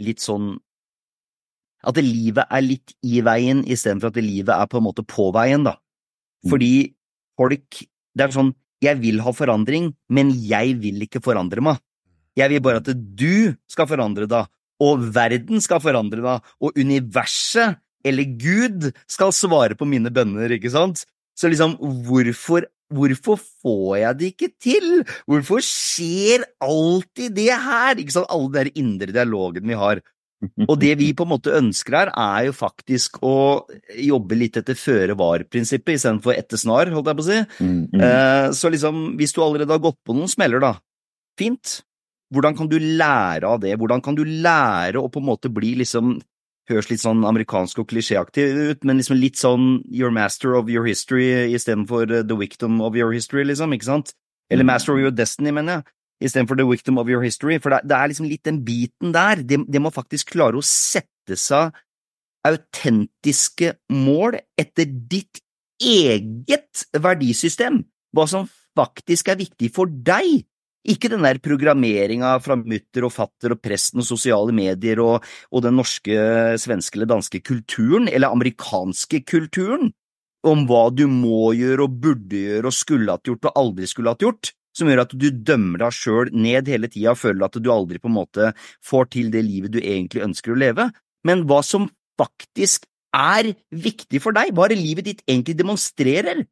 [0.00, 0.54] litt sånn
[1.80, 5.64] At livet er litt i veien istedenfor at livet er på en måte på veien,
[5.64, 5.78] da.
[6.48, 6.94] Fordi
[7.36, 7.82] folk
[8.16, 11.76] Det er sånn Jeg vil ha forandring, men jeg vil ikke forandre meg.
[12.38, 14.48] Jeg vil bare at du skal forandre deg,
[14.80, 17.76] og verden skal forandre deg, og universet
[18.08, 21.04] eller Gud skal svare på mine bønner, ikke sant?
[21.36, 21.76] Så liksom,
[22.06, 24.88] hvorfor, hvorfor får jeg det ikke til?
[25.28, 28.00] Hvorfor skjer alltid det her?
[28.00, 28.32] Ikke sant?
[28.32, 30.02] Alle de indre dialogene vi har.
[30.40, 34.78] Og det vi på en måte ønsker her, er jo faktisk å jobbe litt etter
[34.78, 37.40] føre-var-prinsippet istedenfor etter snar, holdt jeg på å si.
[37.60, 38.00] Mm, mm.
[38.06, 40.74] Eh, så liksom, hvis du allerede har gått på noen smeller, da,
[41.38, 41.82] fint.
[42.32, 43.74] Hvordan kan du lære av det?
[43.76, 46.20] Hvordan kan du lære å på en måte bli liksom
[46.70, 50.84] Høres litt sånn amerikansk og klisjéaktig ut, men liksom litt sånn your master of your
[50.86, 54.12] history istedenfor the victim of your history, liksom, ikke sant?
[54.52, 54.70] Eller Mm.
[54.70, 55.84] master of your destiny, mener jeg
[56.20, 57.58] istedenfor the victim of your history.
[57.58, 59.42] For det, det er liksom litt den biten der.
[59.42, 61.74] Det, det må faktisk klare å sette seg
[62.46, 65.42] autentiske mål etter ditt
[65.80, 67.82] eget verdisystem.
[68.16, 70.46] Hva som faktisk er viktig for deg.
[70.88, 75.64] Ikke den der programmeringa fra mutter og fatter og presten og sosiale medier og, og
[75.66, 76.14] den norske,
[76.56, 79.92] svenske eller danske kulturen, eller amerikanske kulturen,
[80.40, 84.14] om hva du må gjøre og burde gjøre og skulle hatt gjort og aldri skulle
[84.14, 87.58] hatt gjort som gjør at du dømmer deg sjøl ned hele tida og føler at
[87.58, 88.52] du aldri på en måte
[88.86, 90.90] får til det livet du egentlig ønsker å leve,
[91.26, 91.88] men hva som
[92.20, 96.44] faktisk er viktig for deg, hva er det livet ditt egentlig demonstrerer?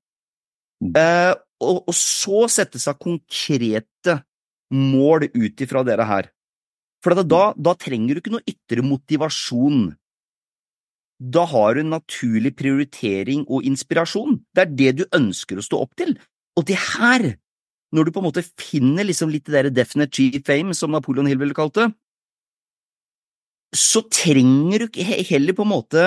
[0.82, 0.94] Mm.
[0.98, 4.20] Eh, og, og så sette seg konkrete
[4.74, 6.28] mål ut ifra dere her.
[7.02, 9.88] For da, da, da trenger du ikke noe ytre motivasjon.
[11.18, 14.38] Da har du en naturlig prioritering og inspirasjon.
[14.54, 16.14] Det er det du ønsker å stå opp til.
[16.58, 17.32] Og det her
[17.94, 21.28] når du på en måte finner liksom litt det der definite G fame, som Napoleon
[21.30, 21.88] Hill ville kalt det,
[23.74, 26.04] så trenger du heller på en måte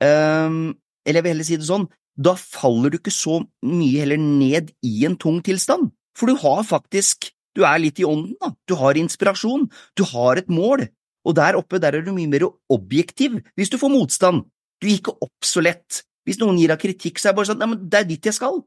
[0.00, 0.72] um,
[1.04, 1.84] Eller jeg vil heller si det sånn,
[2.16, 6.64] da faller du ikke så mye heller ned i en tung tilstand, for du har
[6.68, 8.48] faktisk Du er litt i ånden, da.
[8.64, 9.66] Du har inspirasjon.
[9.92, 10.86] Du har et mål.
[11.28, 14.46] Og der oppe, der er du mye mer objektiv hvis du får motstand.
[14.80, 15.98] Du gir ikke opp så lett.
[16.24, 18.24] Hvis noen gir deg kritikk, så er det bare sånn Nei, men det er dit
[18.24, 18.62] jeg skal.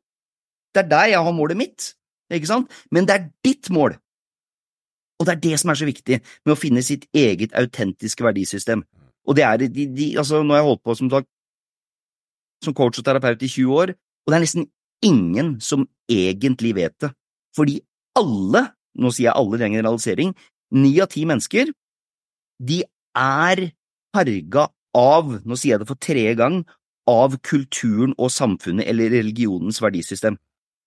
[0.69, 1.95] Det er der jeg har målet mitt
[2.33, 2.71] ikke sant?
[2.91, 3.97] Men det er ditt mål.
[5.19, 8.83] Og det er det som er så viktig med å finne sitt eget autentiske verdisystem.
[9.25, 11.29] Og det er de, de altså Nå har jeg holdt på som, sagt,
[12.63, 14.67] som coach og terapeut i 20 år, og det er nesten
[15.05, 17.11] ingen som egentlig vet det.
[17.55, 17.79] Fordi
[18.19, 18.65] alle,
[18.99, 20.33] nå sier jeg alle, det er en generalisering,
[20.75, 21.71] ni av ti mennesker,
[22.59, 22.81] de
[23.15, 23.61] er
[24.15, 26.63] farga av, nå sier jeg det for tredje gang,
[27.09, 30.39] av kulturen og samfunnet eller religionens verdisystem.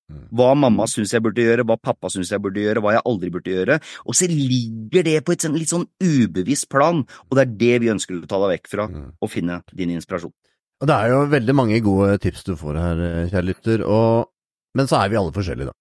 [0.09, 3.31] Hva mamma syns jeg burde gjøre, hva pappa syns jeg burde gjøre, hva jeg aldri
[3.35, 3.79] burde gjøre.
[4.07, 7.75] Og så ligger det på et sånn, litt sånn ubevisst plan, og det er det
[7.85, 9.13] vi ønsker å ta deg vekk fra, Mm.
[9.21, 10.33] og finne din inspirasjon.
[10.81, 14.31] Og det er jo veldig mange gode tips du får her, eh, kjære lytter, og...
[14.75, 15.73] men så er vi alle forskjellige, da.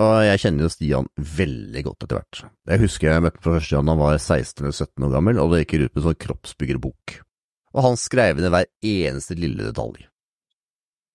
[0.00, 2.44] Og jeg kjenner jo Stian veldig godt etter hvert.
[2.66, 5.50] Jeg husker jeg møtte ham første gang han var 16 eller 17 år gammel, og
[5.52, 7.20] det gikk ut med en sånn kroppsbyggerbok.
[7.76, 10.09] Og han skrev ned hver eneste lille detalj.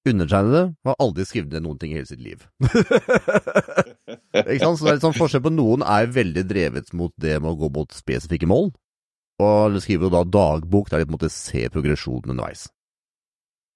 [0.05, 2.43] Undertegnede har aldri skrevet ned noen ting i hele sitt liv.
[4.35, 4.77] Ikke sant?
[4.77, 7.59] Så det er litt sånn forskjell på noen er veldig drevet mot det med å
[7.63, 8.69] gå mot spesifikke mål,
[9.41, 12.67] og skriver jo da dagbok der de på en måte ser progresjonen underveis.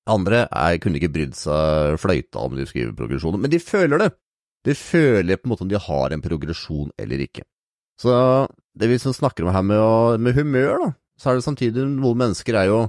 [0.10, 4.12] Andre er, kunne ikke brydd seg fløyta om de skriver progresjonen, men de føler det.
[4.68, 7.46] De føler på en måte om de har en progresjon eller ikke.
[8.00, 8.14] Så
[8.80, 10.90] det vi snakker om her med, med humør, da,
[11.20, 12.80] så er det samtidig noen mennesker er jo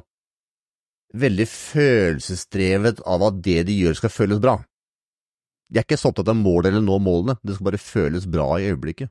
[1.17, 4.59] veldig følelsesdrevet av at det de gjør skal føles bra.
[5.71, 8.53] De er ikke så opptatt av mål eller nå målene, det skal bare føles bra
[8.59, 9.11] i øyeblikket.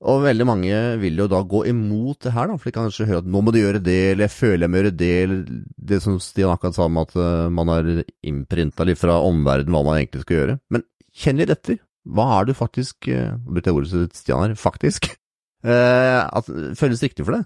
[0.00, 3.08] Og veldig mange vil jo da gå imot det her, da, for de kan kanskje
[3.10, 5.42] høre at nå må du gjøre det, eller jeg føler jeg må gjøre det, eller
[5.90, 7.90] det som Stian akkurat sa om at eh, man har
[8.24, 10.56] innprinta litt fra omverdenen hva man egentlig skal gjøre.
[10.72, 11.82] Men kjenn litt etter.
[12.08, 14.54] Hva er du faktisk uh, Brukte jeg ordet til Stian her?
[14.56, 15.10] Faktisk.
[15.68, 16.48] eh, at
[16.80, 17.44] føles riktig for deg?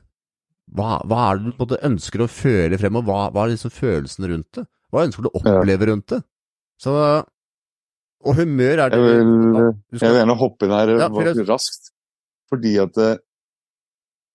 [0.72, 3.52] Hva, hva er det du på en måte ønsker å føle og Hva, hva er
[3.52, 4.64] liksom følelsene rundt det?
[4.90, 6.20] Hva ønsker du å oppleve rundt det?
[6.80, 6.94] Så
[8.24, 9.34] Og humør er det Jeg vil,
[9.92, 11.92] jeg vil gjerne hoppe inn her Ja, for raskt.
[12.50, 13.10] Fordi at det,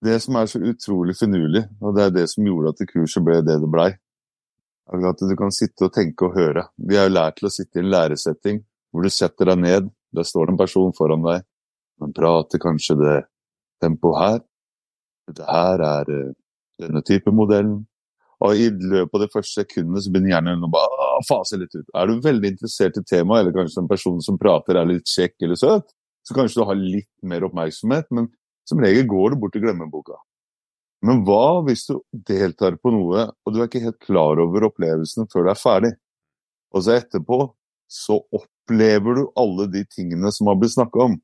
[0.06, 3.26] det som er så utrolig finurlig, og det er det som gjorde at det kurset
[3.26, 3.90] ble det det blei,
[4.90, 6.66] er at du kan sitte og tenke og høre.
[6.78, 9.90] Vi er jo lært til å sitte i en læresetting hvor du setter deg ned,
[10.18, 11.44] der står det en person foran deg,
[12.02, 13.18] man prater kanskje det
[13.84, 14.40] tempoet her,
[15.30, 16.34] dette her er eh,
[16.82, 17.84] denne type modellen,
[18.40, 21.88] og i løpet av det første sekundet så begynner hjernen å bare fase litt ut.
[21.92, 25.36] Er du veldig interessert i temaet, eller kanskje en person som prater er litt kjekk
[25.44, 25.92] eller søt,
[26.24, 28.30] så kanskje du har litt mer oppmerksomhet, men
[28.70, 30.16] som regel går du bort til glemmeboka.
[31.06, 35.30] Men hva hvis du deltar på noe, og du er ikke helt klar over opplevelsen
[35.32, 35.94] før du er ferdig?
[36.76, 37.42] Og så etterpå
[37.90, 41.16] så opplever du alle de tingene som har blitt snakka om.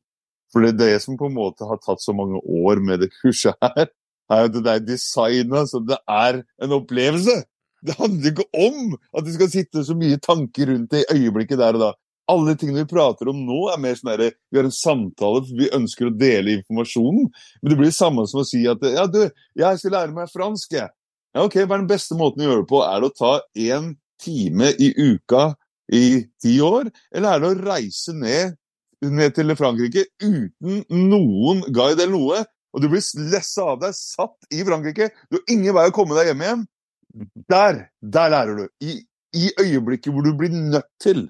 [0.56, 3.10] For det er det som på en måte har tatt så mange år med det
[3.18, 3.90] kurset her,
[4.32, 7.42] er at det er designa så det er en opplevelse.
[7.86, 11.60] Det handler ikke om at det skal sitte så mye tanker rundt det i øyeblikket
[11.60, 11.92] der og da.
[12.32, 15.60] Alle tingene vi prater om nå, er mer sånn herre Vi har en samtale, for
[15.60, 17.28] vi ønsker å dele informasjonen.
[17.60, 19.22] Men det blir det samme som å si at ja, du,
[19.60, 20.90] jeg skal lære meg fransk, jeg.
[21.36, 22.82] Ja, ok, Hva er den beste måten å gjøre det på?
[22.88, 23.34] Er det å ta
[23.68, 23.92] én
[24.24, 25.50] time i uka
[25.94, 26.06] i
[26.42, 28.56] ti år, eller er det å reise ned,
[29.14, 32.44] ned til Frankrike uten noen guide eller noe?
[32.76, 35.10] Og du blir lessa av deg, satt i Frankrike.
[35.32, 36.66] Du har ingen vei å komme deg hjem igjen.
[37.52, 38.66] Der, der lærer du.
[38.84, 38.98] I,
[39.36, 41.30] I øyeblikket hvor du blir nødt til.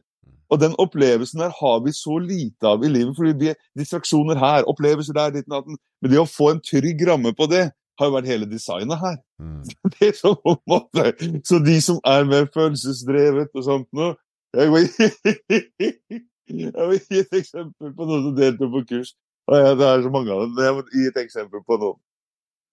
[0.49, 4.37] Og den opplevelsen der har vi så lite av i livet, fordi vi er distraksjoner
[4.41, 5.77] her, opplevelser der, ditt natten.
[6.01, 7.67] Men det å få en trygg ramme på det,
[7.99, 9.17] har jo vært hele designet her.
[9.41, 9.63] Mm.
[10.19, 10.35] Så,
[10.67, 11.13] måte.
[11.47, 14.13] så de som er mer følelsesdrevet og sånt nå
[16.49, 19.15] Jeg må gi, jeg et eksempel på noen som deltok på kurs.
[19.49, 20.53] Og ja, det er så mange av dem.
[20.55, 21.99] men Jeg må gi et eksempel på noen.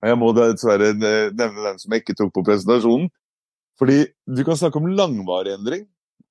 [0.03, 3.11] Jeg må dessverre nevne den som jeg ikke tok på presentasjonen.
[3.79, 5.87] Fordi du kan snakke om langvarig endring,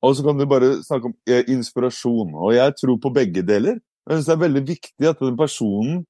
[0.05, 2.35] og så kan du bare snakke om eh, inspirasjon.
[2.35, 3.79] Og jeg tror på begge deler.
[4.07, 6.03] Jeg synes det er veldig viktig at den personen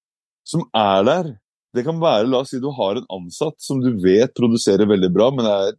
[0.47, 1.31] som er der,
[1.75, 5.11] det kan være La oss si du har en ansatt som du vet produserer veldig
[5.13, 5.75] bra, men er,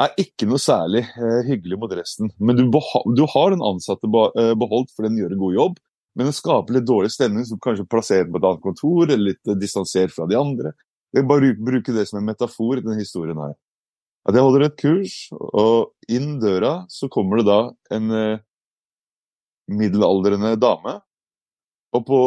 [0.00, 2.30] er ikke noe særlig eh, hyggelig mot resten.
[2.40, 2.64] Men du,
[3.16, 5.82] du har den ansatte eh, beholdt fordi den gjør en god jobb,
[6.16, 9.32] men den skaper litt dårlig stemning, som kanskje plasserer den på et annet kontor, eller
[9.32, 10.74] litt distansert fra de andre.
[11.12, 13.54] Jeg bare bruke det som en metafor i denne historien her.
[14.28, 17.60] At jeg holder et kurs, og inn døra så kommer det da
[17.96, 18.42] en eh,
[19.72, 20.98] middelaldrende dame.
[21.92, 22.20] Og på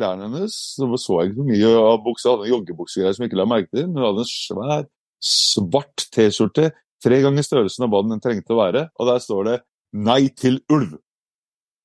[0.00, 2.32] klærne hennes så så jeg ikke så mye av buksa.
[2.32, 4.84] Hadde en joggebukse som jeg ikke la merke til, men hun hadde en svær,
[5.20, 6.70] svart T-skjorte.
[7.00, 9.56] Tre ganger størrelsen av hva den trengte å være, og der står det
[9.92, 10.98] 'Nei til ulv'.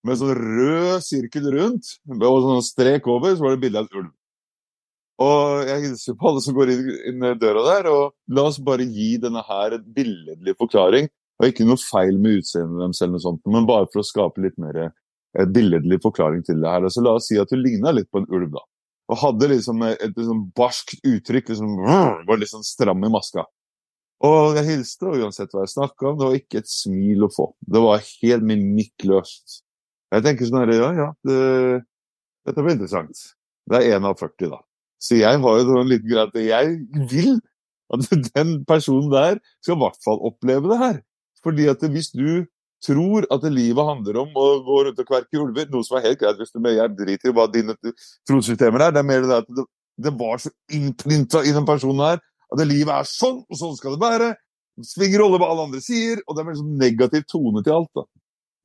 [0.05, 3.99] Med sånn rød sirkel rundt, og sånn strek over, så var det bilde av en
[4.01, 4.11] ulv.
[5.25, 9.15] Og jeg hilser på alle som går inn, døra der, og la oss bare gi
[9.17, 11.07] denne her en billedlig forklaring.
[11.39, 14.43] Og ikke noe feil med utseendet deres, eller noe sånt, men bare for å skape
[14.43, 14.91] litt mer
[15.35, 16.87] et billedlig forklaring til det her.
[16.91, 18.63] Så la oss si at du ligna litt på en ulv, da.
[19.11, 21.75] Og hadde liksom et, et liksom barskt uttrykk, liksom,
[22.25, 23.45] var litt sånn stram i maska.
[24.25, 27.31] Og jeg hilste, og uansett hva jeg snakka om, det var ikke et smil å
[27.33, 27.49] få.
[27.61, 29.59] Det var helt mimikkløst.
[30.15, 31.39] Jeg tenker sånn her, ja ja, det,
[32.47, 33.25] dette blir interessant.
[33.69, 34.61] Det er én av 40, da.
[35.01, 37.35] Så jeg har jo en liten greie at jeg vil
[37.93, 40.99] at den personen der skal i hvert fall oppleve det her.
[41.45, 42.45] Fordi at hvis du
[42.85, 46.21] tror at livet handler om å gå rundt og kverke ulver, noe som er helt
[46.21, 47.75] greit hvis du med jeg driter i hva dine
[48.27, 49.65] trossystemer er, det er mer det at det,
[50.05, 53.95] det var så innprinta i den personen her at livet er sånn, og sånn skal
[53.95, 54.33] det være.
[54.75, 57.77] Det svinger rolle hva alle andre sier, og det er en sånn negativ tone til
[57.77, 57.91] alt.
[57.95, 58.05] da.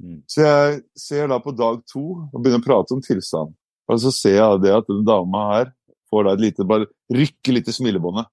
[0.01, 0.19] Mm.
[0.31, 3.55] Så jeg ser da på dag to og begynner å prate om tilstand.
[3.91, 5.73] Og så ser jeg det at den dama her
[6.11, 8.31] får da et lite, bare rykker litt i smilebåndet.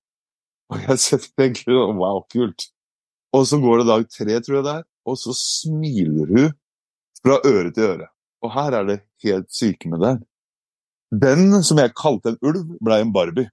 [0.74, 2.70] Og jeg tenker wow, kult.
[3.36, 6.56] Og så går det dag tre, tror jeg det er, og så smiler hun
[7.24, 8.10] fra øre til øre.
[8.44, 10.16] Og her er det helt syke med det.
[11.24, 13.50] Den som jeg kalte en ulv, blei en Barbie.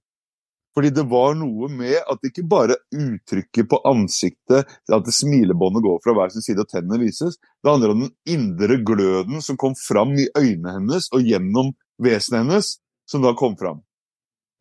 [0.75, 6.15] Fordi det var noe med at ikke bare uttrykket på ansiktet, at smilebåndet går fra
[6.17, 10.11] hver sin side og tennene vises, det handler om den indre gløden som kom fram
[10.19, 11.71] i øynene hennes og gjennom
[12.03, 12.73] vesenet hennes,
[13.07, 13.79] som da kom fram.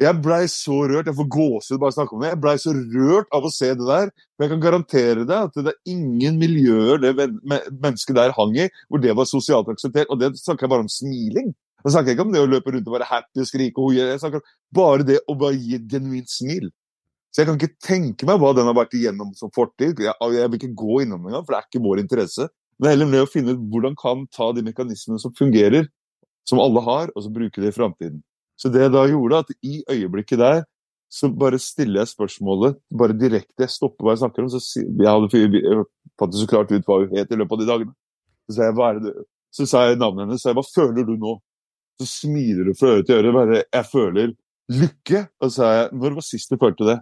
[0.03, 3.29] Jeg blei så rørt, jeg får gåsehud bare snakke om det, jeg blei så rørt
[3.37, 4.09] av å se det der.
[4.35, 8.67] Men jeg kan garantere deg at det er ingen miljøer det mennesket der hang i,
[8.91, 10.11] hvor det var sosialt akseptert.
[10.11, 11.53] Og det snakker jeg bare om smiling.
[11.85, 13.95] Da snakker jeg ikke om det å løpe rundt og være happy og skrike og.
[13.95, 16.69] Jeg snakker om bare det å bare gi et genuint smil.
[17.31, 20.03] Så jeg kan ikke tenke meg hva den har vært igjennom som fortid.
[20.03, 22.51] Jeg, jeg vil ikke gå innom engang, for det er ikke vår interesse.
[22.83, 25.87] Men heller med å finne ut hvordan kan ta de mekanismene som fungerer,
[26.49, 28.23] som alle har, og så bruke det i framtiden.
[28.61, 30.63] Så det da gjorde, at i øyeblikket der
[31.15, 33.63] så bare stiller jeg spørsmålet bare direkte.
[33.63, 34.51] Jeg stopper hva jeg snakker om.
[34.51, 35.85] Så jeg hadde
[36.19, 37.95] fant så klart ut hva hun het i løpet av de dagene.
[38.49, 39.13] Så sa jeg, hva er det?
[39.55, 40.43] Så sa jeg navnet hennes.
[40.43, 41.37] Så jeg, hva føler du nå?
[42.03, 43.35] Så smiler du fra øre til øre.
[43.37, 44.35] Bare, jeg føler
[44.75, 45.23] lykke.
[45.39, 46.99] Og så sa jeg, når var sist du følte det?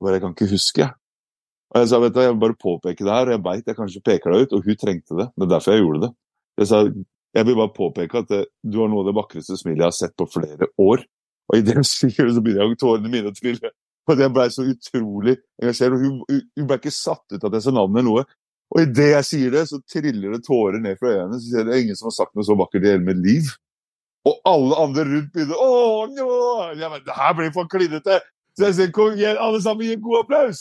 [0.00, 0.88] Bare, jeg kan ikke huske.
[1.72, 3.76] Og jeg sa, vet du, jeg vil bare påpeke det her, og jeg veit jeg
[3.78, 5.28] kanskje peker deg ut, og hun trengte det.
[5.36, 6.10] Det er derfor jeg gjorde det.
[6.60, 6.80] Jeg sa,
[7.32, 9.96] jeg vil bare påpeke at det, du har noe av det vakreste smilet jeg har
[9.96, 11.04] sett på flere år.
[11.50, 13.72] Og i det sier så begynner jeg tårene mine å trille.
[14.08, 15.94] For jeg blei så utrolig engasjert.
[15.94, 16.22] og Hun,
[16.58, 18.24] hun ble ikke satt ut av jeg sa navnet eller noe.
[18.72, 21.38] Og idet jeg sier det, så triller det tårer ned fra øynene.
[21.38, 23.20] Så sier jeg det er ingen som har sagt noe så vakkert i hele mitt
[23.22, 23.50] liv.
[24.28, 26.28] Og alle andre rundt begynner Å, nå!
[26.78, 28.20] Jeg, men, det her blir for klinete!
[28.52, 30.58] Så jeg sier kom igjen, alle sammen gi en god applaus,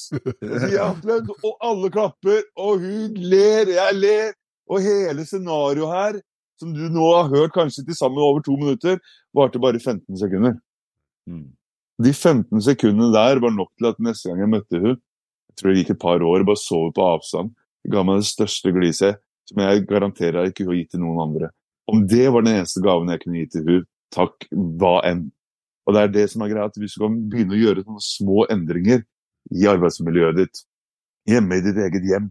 [1.44, 4.30] og alle klapper, og hun ler, jeg ler.
[4.72, 6.22] Og hele scenarioet her,
[6.62, 9.00] som du nå har hørt kanskje til sammen over to minutter,
[9.36, 10.56] varte bare 15 sekunder.
[11.30, 11.50] Mm.
[12.02, 14.96] De 15 sekundene der var nok til at neste gang jeg møtte hun,
[15.52, 17.52] jeg tror det gikk et par år, bare sov på avstand,
[17.92, 19.20] ga meg det største gliset
[19.52, 21.52] som jeg garanterer jeg ikke har gitt til noen andre.
[21.92, 25.26] Om det var den eneste gaven jeg kunne gi til hun, takk hva enn.
[25.88, 28.06] Og det er det som er greia, at hvis du kan begynne å gjøre sånne
[28.06, 29.02] små endringer
[29.52, 30.62] i arbeidsmiljøet ditt,
[31.30, 32.30] hjemme i ditt eget hjem,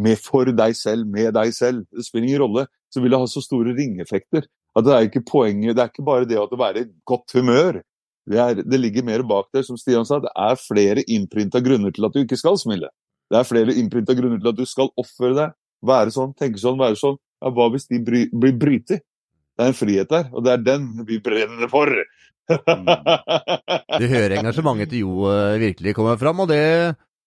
[0.00, 3.28] med for deg selv, med deg selv, det spiller ingen rolle, så vil det ha
[3.30, 4.46] så store ringeffekter.
[4.76, 7.80] At det er ikke poenget, det er ikke bare det å være i godt humør.
[8.28, 11.92] Det, er, det ligger mer bak der, som Stian sa, det er flere innprinta grunner
[11.94, 12.92] til at du ikke skal smile.
[13.32, 16.78] Det er flere innprinta grunner til at du skal oppføre deg, være sånn, tenke sånn,
[16.80, 17.18] være sånn.
[17.42, 19.02] Ja, hva hvis de bry, blir brytet?
[19.58, 21.90] Det er en frihet der, og det er den vi brenner for.
[24.00, 26.62] Du hører engasjementet til Jo eh, virkelig komme fram, og det,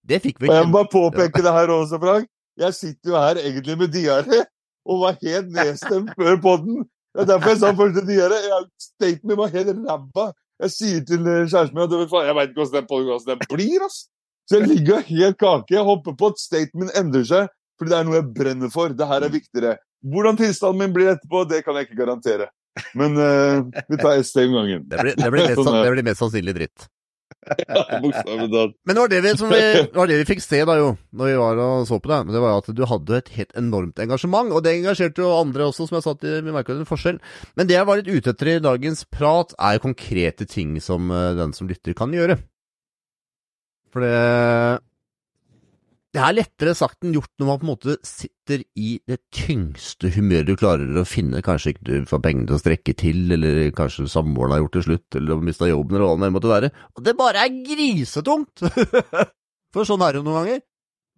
[0.04, 2.30] det fikk vi Og jeg må bare påpeke det her også, Frank.
[2.60, 4.42] Jeg sitter jo her egentlig med diaré,
[4.86, 6.84] og var helt nedstemt før podden.
[7.16, 8.40] Det er derfor jeg sa første diaré.
[8.82, 10.26] Statementet var helt ræva.
[10.64, 14.06] Jeg sier til eh, kjæresten min at jeg veit ikke hvordan den podkasten blir, ass.
[14.46, 15.74] Så jeg ligger helt kake.
[15.74, 17.48] Jeg hopper på at statement endrer seg,
[17.80, 18.94] fordi det er noe jeg brenner for.
[18.94, 19.78] Det her er viktigere.
[20.06, 22.52] Hvordan tilstanden min blir etterpå, det kan jeg ikke garantere.
[22.94, 24.84] Men uh, vi tar ett steg om gangen.
[24.92, 26.88] Det blir, det, blir mest, Sånn det blir mest sannsynlig dritt.
[27.70, 27.84] Ja.
[28.86, 29.62] Men det var det, vi, vi,
[29.94, 32.42] var det vi fikk se da jo, når vi var og så på deg Det
[32.42, 36.00] var at du hadde et helt enormt engasjement, og det engasjerte jo andre også, som
[36.00, 37.20] jeg sa til, vi merka en forskjell.
[37.58, 41.36] Men det jeg var litt ute etter i dagens prat, er konkrete ting som eh,
[41.38, 42.40] den som lytter kan gjøre.
[43.94, 44.16] For det
[46.16, 50.14] Det er lettere sagt enn gjort når man på en måte sitter i det tyngste
[50.16, 51.42] humøret du klarer å finne.
[51.44, 54.84] Kanskje ikke du får pengene til å strekke til, eller kanskje samboeren har gjort det
[54.86, 56.70] slutt, eller du har mista jobben, eller hva det måtte være.
[56.96, 58.64] Og det bare er grisetungt!
[59.76, 60.64] For sånn er det jo noen ganger.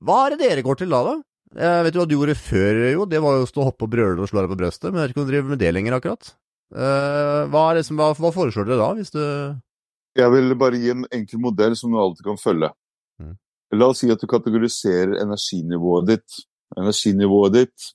[0.02, 1.14] Hva er det dere går til da, da?
[1.62, 3.06] Jeg vet jo hva du gjorde før, jo.
[3.14, 5.04] Det var jo å stå og hoppe og brøle og slå deg på brøstet, men
[5.04, 6.34] jeg vet ikke om du driver med det lenger, akkurat.
[6.74, 9.22] Eh, hva, som, hva, hva foreslår dere da, hvis du
[10.18, 12.74] Jeg vil bare gi en enkel modell som du alltid kan følge.
[13.76, 16.42] La oss si at du kategoriserer energinivået ditt.
[16.78, 17.90] Energinivået ditt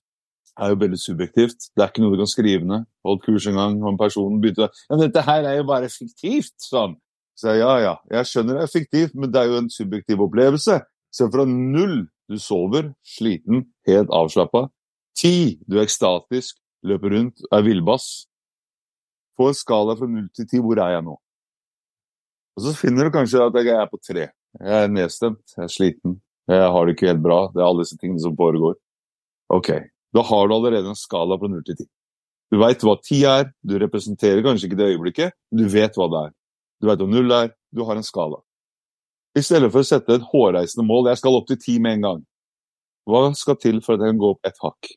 [0.61, 1.71] er jo veldig subjektivt.
[1.73, 2.85] Det er ikke noe du kan skrive ned.
[3.07, 6.55] Holdt kurs en gang, og en person begynte Ja, dette her er jo bare fiktivt,
[6.61, 6.99] sa han.
[7.39, 10.21] Så jeg ja, ja, jeg skjønner det er fiktivt, men det er jo en subjektiv
[10.27, 10.83] opplevelse.
[11.13, 14.67] Se fra null, du sover, sliten, helt avslappa.
[15.17, 18.27] Ti, du er ekstatisk, løper rundt, er villbass.
[19.37, 21.17] På en skala fra null til ti, hvor er jeg nå?
[22.57, 24.29] Og så finner du kanskje at jeg er på tre.
[24.61, 26.19] Jeg er nedstemt, jeg er sliten,
[26.51, 27.41] jeg har det ikke helt bra.
[27.55, 28.77] Det er alle disse tingene som foregår.
[29.53, 29.71] Ok,
[30.12, 31.88] da har du allerede en skala fra null til ti.
[32.53, 36.09] Du veit hva ti er, du representerer kanskje ikke det øyeblikket, men du vet hva
[36.12, 36.35] det er.
[36.83, 38.43] Du veit hva null er, du har en skala.
[39.33, 42.09] I stedet for å sette et hårreisende mål, jeg skal opp til ti med en
[42.09, 42.25] gang.
[43.09, 44.91] Hva skal til for at jeg kan gå opp ett hakk?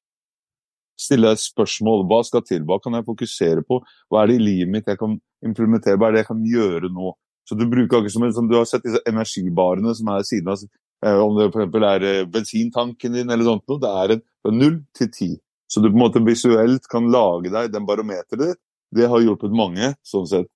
[1.00, 2.04] Stille deg et spørsmål.
[2.08, 2.64] Hva skal til?
[2.68, 3.80] Hva kan jeg fokusere på?
[4.12, 6.00] Hva er det i livet mitt jeg kan implementere?
[6.00, 7.16] Hva er det jeg kan gjøre nå?
[7.46, 10.64] Så du bruker akkurat som som du har sett disse energibarene som er siden av
[11.06, 11.78] eh, Om det f.eks.
[11.92, 13.82] er eh, bensintanken din eller sånt noe.
[13.82, 15.32] Det er en null til ti.
[15.68, 18.62] Så du på en måte visuelt kan lage deg den barometeret ditt.
[18.96, 20.50] Det har hjulpet mange, sånn sett.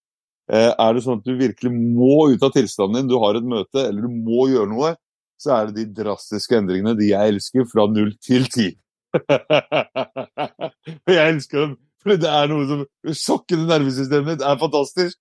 [0.50, 3.46] Eh, er det sånn at du virkelig må ut av tilstanden din, du har et
[3.46, 4.96] møte, eller du må gjøre noe,
[5.40, 8.72] så er det de drastiske endringene, de jeg elsker, fra null til ti.
[11.10, 12.82] jeg elsker dem, for det er noe som
[13.22, 15.20] sjokker det nervesystemet ditt, er fantastisk.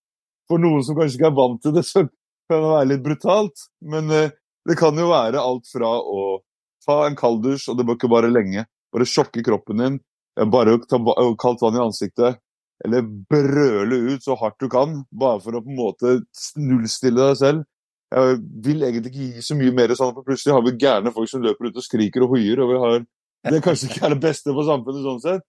[0.48, 2.04] For noen som kanskje ikke er vant til det, så
[2.48, 3.64] kan det være litt brutalt.
[3.94, 4.34] Men eh,
[4.68, 6.40] det kan jo være alt fra å
[6.86, 9.98] ta en kalddusj, og det bør ikke bare lenge, bare sjokke kroppen din,
[10.38, 11.00] eh, bare ta
[11.40, 12.40] kaldt vann i ansiktet,
[12.84, 16.14] eller brøle ut så hardt du kan, bare for å på en måte
[16.56, 17.66] nullstille deg selv.
[18.08, 21.28] Jeg vil egentlig ikke gi så mye mer sånn, for plutselig har vi gærne folk
[21.28, 23.06] som løper ut og skriker og hoier, og vi har
[23.48, 25.44] Det kanskje ikke er det beste for samfunnet sånn sett.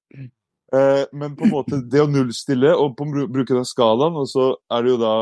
[0.74, 4.51] Eh, men på en måte det å nullstille og på, bruke den skalaen, og så
[4.72, 5.13] er det jo da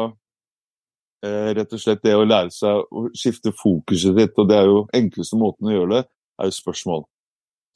[1.26, 4.72] eh, rett og slett det å lære seg å skifte fokuset ditt, og det er
[4.72, 6.04] jo enkleste måten å gjøre det,
[6.42, 7.06] er jo spørsmål.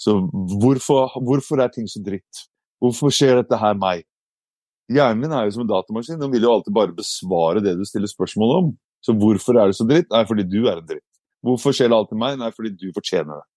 [0.01, 0.17] Så
[0.61, 2.47] hvorfor, hvorfor er ting så dritt?
[2.81, 4.07] Hvorfor skjer dette her meg?
[4.91, 7.85] Hjernen min er jo som en datamaskin, den vil jo alltid bare besvare det du
[7.87, 8.71] stiller spørsmål om.
[9.01, 10.09] Så hvorfor er det så dritt?
[10.11, 11.07] Nei, fordi du er en dritt.
[11.45, 12.35] Hvorfor skjer det alltid meg?
[12.41, 13.47] Nei, fordi du fortjener det.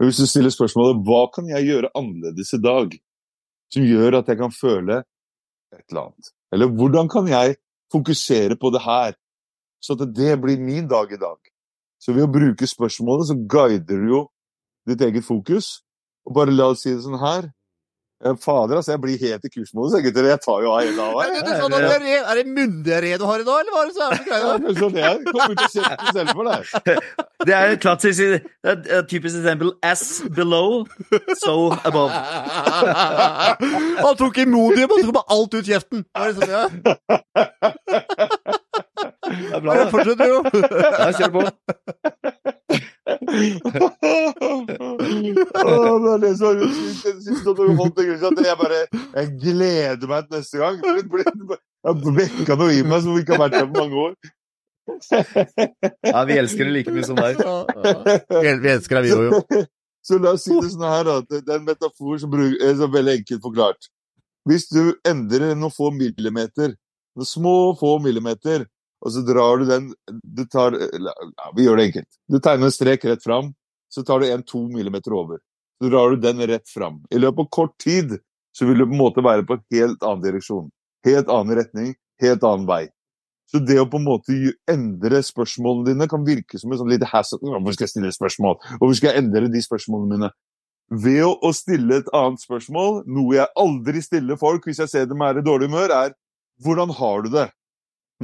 [0.00, 2.96] Men hvis du stiller spørsmålet hva kan jeg gjøre annerledes i dag
[3.72, 5.00] som gjør at jeg kan føle
[5.72, 6.32] et eller annet?
[6.52, 7.56] Eller hvordan kan jeg
[7.92, 9.16] fokusere på det her,
[9.82, 11.38] så at det blir min dag i dag?
[12.02, 14.22] Så ved å bruke spørsmålet, så guider du jo
[14.88, 15.80] ditt eget fokus.
[16.26, 17.48] Og bare la oss si det sånn her.
[18.22, 18.92] Ja, Fader, altså.
[18.94, 20.26] Jeg blir helt i kursmodus, gutter.
[20.30, 21.42] Jeg tar jo av hele av Er her.
[21.42, 23.94] det, sånn det er, er det mundiaré du har i dag, eller hva er det
[23.96, 24.54] så jævlig Ja, greia?
[24.62, 25.16] det er.
[25.32, 26.60] Kommer til å kjefte selv for deg.
[27.42, 29.72] Det er et klassisk det er et- typisk eksempel.
[29.82, 30.04] As
[30.36, 30.84] below,
[31.42, 32.12] so above.
[34.06, 36.04] Han tok Imodium og tok bare alt ut kjeften.
[36.06, 36.62] Det er liksom, ja.
[39.26, 39.90] Det er bra, det.
[39.90, 40.24] Fortsett, du.
[41.02, 41.42] Ja, kjør på.
[45.62, 47.48] Åh, det er det som er sykt.
[48.46, 48.80] Jeg bare
[49.40, 50.76] gleder meg til neste gang.
[50.82, 54.14] Jeg har vekka noe i meg som ikke har vært der på mange år.
[56.06, 57.38] Ja, vi elsker det like mye som deg.
[57.38, 59.64] Vi vi elsker deg, vi òg, jo.
[60.06, 61.20] Så la oss si det sånn her, da.
[61.22, 63.86] Det er en metafor som er veldig enkelt forklart.
[64.50, 66.74] Hvis du endrer noen få millimeter,
[67.14, 68.64] noen små, få millimeter,
[69.02, 69.88] og så drar du den
[70.22, 72.08] du tar, ja, Vi gjør det enkelt.
[72.30, 73.52] Du tegner en strek rett fram,
[73.90, 75.42] så tar du en-to millimeter over.
[75.82, 77.02] Så drar du den rett fram.
[77.10, 78.18] I løpet av kort tid
[78.56, 80.70] så vil du på en måte være på en helt annen direksjon.
[81.06, 82.84] Helt annen retning, helt annen vei.
[83.50, 84.36] Så det å på en måte
[84.70, 87.40] endre spørsmålene dine kan virke som en sånn lite hassle.
[87.42, 88.56] Hvorfor skal jeg stille spørsmål?
[88.78, 90.30] Hvorfor skal jeg endre de spørsmålene mine?
[91.02, 95.24] Ved å stille et annet spørsmål, noe jeg aldri stiller folk hvis jeg ser dem
[95.24, 96.14] er i dårlig humør, er
[96.64, 97.48] hvordan har du det?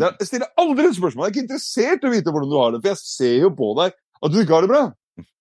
[0.00, 1.24] Jeg stiller aldri et spørsmål.
[1.24, 3.50] Jeg er ikke interessert i å vite hvordan du har det, for jeg ser jo
[3.58, 4.84] på deg at du ikke har det bra.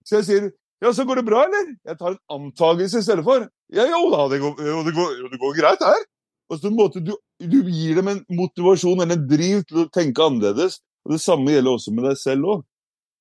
[0.08, 0.50] Så jeg sier
[0.84, 1.72] ja, så går det bra, eller?
[1.90, 3.48] Jeg tar en antakelse i stedet for.
[3.74, 6.04] Ja, jo da, det går, jo, det går, jo, det går greit her.
[6.48, 9.88] Og så en måte, du, du gir dem en motivasjon eller en driv til å
[9.94, 10.78] tenke annerledes.
[11.08, 12.66] Og Det samme gjelder også med deg selv òg.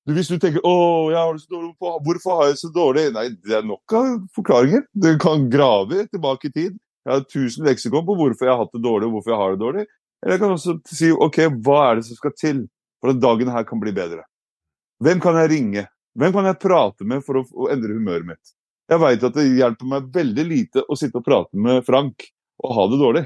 [0.07, 3.13] Hvis du tenker 'Å, jeg har det så dårlig, hvorfor har jeg det så dårlig?'
[3.13, 4.05] Nei, det er nok av
[4.37, 4.85] forklaringer.
[4.95, 6.77] Du kan grave tilbake i tid.
[7.03, 9.51] Jeg har tusen leksikon på hvorfor jeg har hatt det dårlig, og hvorfor jeg har
[9.51, 9.85] det dårlig.
[10.23, 12.63] Eller jeg kan også si 'OK, hva er det som skal til
[13.01, 14.25] for at dagen her kan bli bedre?'
[15.03, 15.83] Hvem kan jeg ringe?
[16.17, 18.53] Hvem kan jeg prate med for å, å endre humøret mitt?
[18.89, 22.25] Jeg veit at det hjelper meg veldig lite å sitte og prate med Frank
[22.63, 23.23] og ha det dårlig.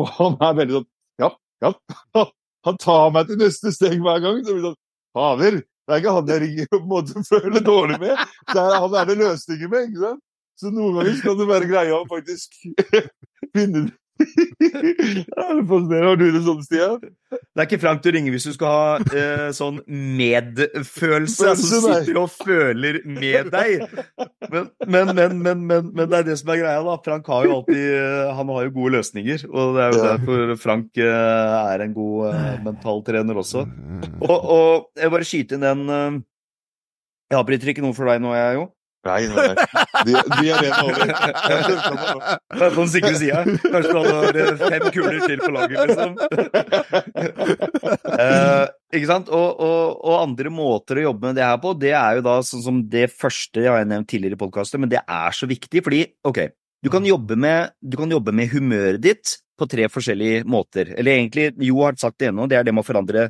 [0.00, 1.30] Og han er veldig sånn Ja,
[1.62, 1.74] ja.
[2.64, 4.38] Han tar meg til neste steg hver gang.
[4.40, 4.80] Så blir det sånn
[5.14, 8.22] Fader, det er ikke han jeg ringer og måte føler dårlig med.
[8.48, 10.22] Det er, han er det løsninger med, ikke sant?
[10.54, 12.56] Så noen ganger skal det være greia å faktisk
[13.54, 13.92] finne det
[15.68, 16.06] fascinerende.
[16.06, 17.00] Har du det sånn, Stian?
[17.34, 21.86] Det er ikke Frank du ringer hvis du skal ha eh, sånn medfølelse, Altså, som
[21.88, 23.84] sitter og føler med deg.
[24.52, 26.96] Men, men, men, men, men, men det er det som er greia, da.
[27.04, 30.54] Frank har jo alltid eh, Han har jo gode løsninger, og det er jo derfor
[30.62, 33.66] Frank eh, er en god eh, mentaltrener også.
[34.22, 36.22] Og, og jeg bare skyter inn den eh,
[37.32, 38.70] Jeg avbryter ikke noe for deg nå, jeg, jo.
[39.04, 39.56] Nei, nei, nei.
[40.06, 41.02] De, de er rene over.
[41.04, 43.42] Det er På den sikre sida.
[43.64, 46.10] Kanskje du hadde fem kuler til på laget, liksom.
[48.14, 49.30] Eh, ikke sant?
[49.34, 52.34] Og, og, og andre måter å jobbe med det her på, det er jo da
[52.46, 55.82] sånn som det første jeg har nevnt tidligere i podkastet, men det er så viktig,
[55.84, 56.40] fordi ok,
[56.84, 60.92] du kan, jobbe med, du kan jobbe med humøret ditt på tre forskjellige måter.
[60.94, 63.28] Eller egentlig, Jo har sagt det ennå, det er det med å forandre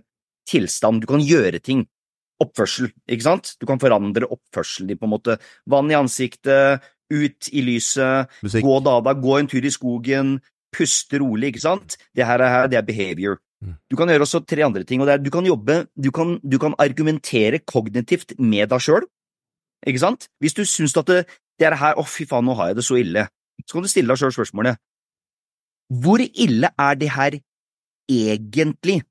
[0.48, 1.04] tilstand.
[1.04, 1.84] Du kan gjøre ting.
[2.44, 3.54] Oppførsel, ikke sant?
[3.60, 5.38] Du kan forandre oppførselen din, på en måte.
[5.70, 8.64] Vann i ansiktet, ut i lyset, Musikk.
[8.64, 10.38] gå dada, gå en tur i skogen,
[10.74, 11.98] puste rolig, ikke sant?
[12.16, 13.38] Det her er, det er behavior.
[13.64, 13.76] Mm.
[13.90, 16.38] Du kan gjøre også tre andre ting, og det er du kan jobbe, du kan,
[16.42, 19.06] du kan argumentere kognitivt med deg sjøl,
[19.86, 20.28] ikke sant?
[20.42, 21.24] Hvis du syns at det,
[21.60, 23.28] det er her, å fy faen, nå har jeg det så ille,
[23.64, 24.80] så kan du stille deg sjøl spørsmålet,
[26.02, 27.38] hvor ille er det her
[28.10, 29.02] egentlig?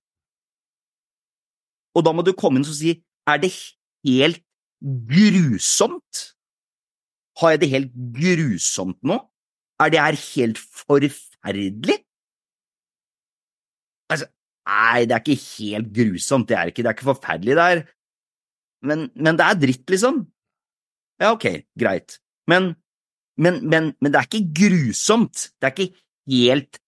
[1.93, 2.97] Og da må du komme inn og si,
[3.27, 3.51] er det
[4.05, 4.41] helt
[5.09, 6.23] grusomt?
[7.39, 9.17] Har jeg det helt grusomt nå?
[9.81, 11.97] Er det her helt forferdelig?
[14.11, 14.27] Altså,
[14.69, 17.85] nei, det er ikke helt grusomt, det er ikke, det er ikke forferdelig, det er
[18.83, 20.23] men, men det er dritt, liksom.
[21.21, 21.45] Ja, ok,
[21.79, 22.17] greit.
[22.51, 22.73] Men,
[23.39, 25.47] men, men, men det er ikke grusomt.
[25.55, 26.79] Det er ikke helt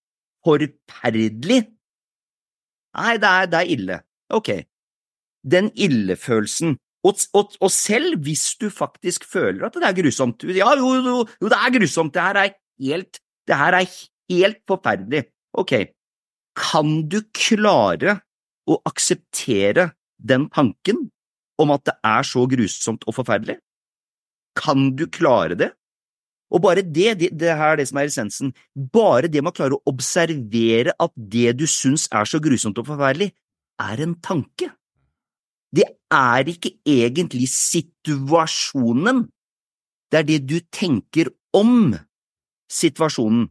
[0.43, 1.61] forferdelig.
[2.95, 3.99] Nei, det er, det er ille.
[4.35, 4.51] Ok.
[5.45, 10.71] Den illefølelsen og, og, og selv hvis du faktisk føler at det er grusomt Ja,
[10.79, 13.91] jo, jo, jo det er grusomt, det her er helt Det her er
[14.33, 15.27] helt forferdelig.
[15.53, 15.73] Ok,
[16.57, 18.15] kan du klare
[18.65, 21.03] å akseptere den tanken
[21.61, 23.59] om at det er så grusomt og forferdelig?
[24.57, 25.69] Kan du klare det?
[26.49, 29.57] Og bare det, det, det her er det som er essensen, bare det med å
[29.59, 33.29] klare å observere at det du syns er så grusomt og forferdelig,
[33.81, 34.71] er en tanke.
[35.75, 39.25] Det er ikke egentlig situasjonen,
[40.11, 41.95] det er det du tenker om
[42.71, 43.49] situasjonen,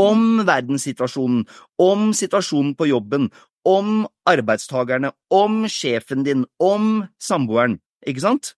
[0.00, 1.44] om verdenssituasjonen,
[1.80, 3.28] om situasjonen på jobben,
[3.68, 8.54] om arbeidstagerne, om sjefen din, om samboeren, ikke sant?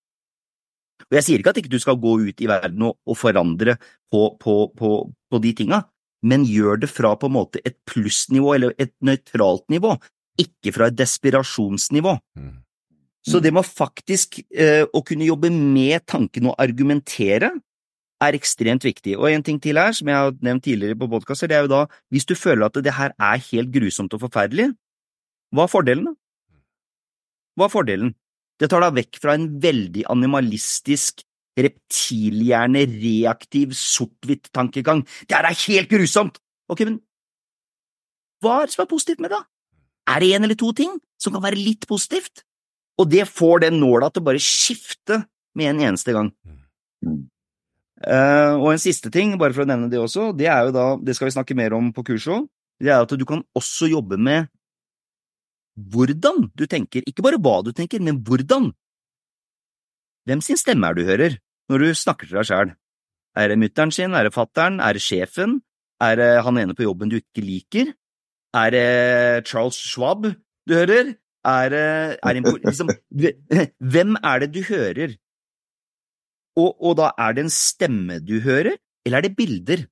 [1.11, 3.76] Og jeg sier ikke at ikke du skal gå ut i verden og, og forandre
[4.12, 5.83] på, på, på, på de tinga,
[6.22, 9.97] men gjør det fra på en måte et plussnivå eller et nøytralt nivå,
[10.41, 12.14] ikke fra et desperasjonsnivå.
[12.39, 12.61] Mm.
[13.22, 17.52] Så det med faktisk eh, å kunne jobbe med tanken og argumentere
[18.22, 19.14] er ekstremt viktig.
[19.18, 21.72] Og en ting til her, som jeg har nevnt tidligere på podkaster, det er jo
[21.72, 24.72] da, hvis du føler at det her er helt grusomt og forferdelig,
[25.52, 26.14] hva er fordelen, da?
[27.58, 28.14] Hva er fordelen?
[28.60, 31.24] Det tar deg vekk fra en veldig animalistisk,
[31.58, 35.02] reptilhjerne, reaktiv, sort-hvitt-tankegang.
[35.28, 36.38] Det her er helt grusomt!
[36.72, 37.02] Ok, men
[38.42, 39.42] hva er det som er positivt med det?
[40.10, 42.46] Er det en eller to ting som kan være litt positivt?
[43.01, 45.22] Og det får den nåla til å bare skifte
[45.59, 46.30] med en eneste gang.
[47.03, 47.22] Mm.
[48.03, 50.86] Eh, og en siste ting, bare for å nevne det også, det er jo da,
[50.99, 52.49] det skal vi snakke mer om på kurset òg,
[52.82, 54.51] det er at du kan også jobbe med
[55.93, 58.72] hvordan du tenker, ikke bare hva du tenker, men hvordan.
[60.28, 61.38] Hvem sin stemme er du hører
[61.70, 62.74] når du snakker til deg sjæl?
[63.38, 65.61] Er det mutter'n sin, er det fatter'n, er det sjefen,
[66.03, 67.95] er det han ene på jobben du ikke liker,
[68.53, 71.14] er det Charles Schwab du hører,
[71.45, 72.90] er er en, liksom,
[73.93, 75.16] Hvem er det du hører?
[76.61, 78.76] Og, og da er det en stemme du hører,
[79.07, 79.86] eller er det bilder?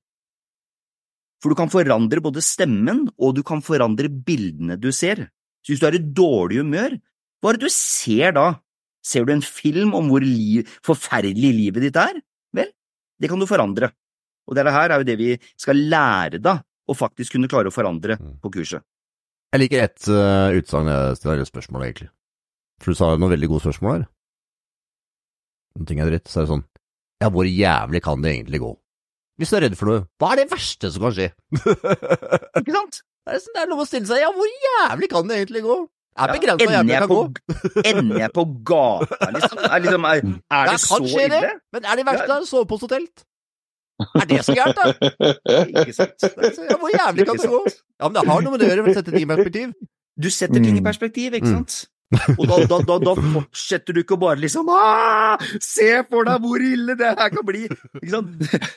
[1.41, 5.25] For du kan forandre både stemmen, og du kan forandre bildene du ser.
[5.65, 6.99] Så hvis du er i dårlig humør,
[7.41, 8.45] hva er det du ser da?
[9.01, 12.19] Ser du en film om hvor liv, forferdelig livet ditt er?
[12.53, 12.69] Vel,
[13.17, 13.89] det kan du forandre.
[14.45, 17.73] Og dette her er jo det vi skal lære da, å faktisk kunne klare å
[17.73, 18.37] forandre Mm.
[18.43, 18.83] på kurset.
[19.51, 22.09] Jeg liker ett uh, utsagn jeg stiller spørsmål, egentlig.
[22.81, 24.05] For du sa noen veldig gode spørsmål her.
[25.79, 26.63] Når ting er dritt, så er det sånn
[27.23, 28.71] Ja, hvor jævlig kan det egentlig gå?
[29.39, 31.29] Hvis du er redd for noe, hva er det verste som kan skje?
[32.59, 32.99] Ikke sant?
[33.01, 35.63] det, er, sånn- det er lov å stille seg Ja, hvor jævlig kan det egentlig
[35.67, 35.77] gå?
[36.11, 37.83] Det er Ja, begrensa ender jævlig det kan på, gå.
[37.93, 39.61] ender jeg på gata, liksom?
[39.63, 40.23] Er, liksom, er,
[40.59, 41.39] er Det det så kan skje, det.
[41.41, 41.51] ille?
[41.77, 42.39] Men er det verste Ja.
[42.51, 43.23] Sove på et telt?
[44.21, 44.85] Er det så gærent, da?
[45.83, 46.13] Ikke sant?
[46.19, 47.61] Så- Ja, hvor jævlig kan det gå?
[48.01, 49.73] Ja, men det har noe med det å gjøre, å sette ting i perspektiv.
[50.21, 50.87] Du setter ting i Mm.
[50.89, 51.57] perspektiv, ikke Mm.
[51.61, 51.87] sant?
[52.37, 56.41] Og da, da, da, da fortsetter du ikke å bare liksom «Ah, Se for deg
[56.43, 57.61] hvor ille det her kan bli!
[57.71, 58.27] Ikke sant?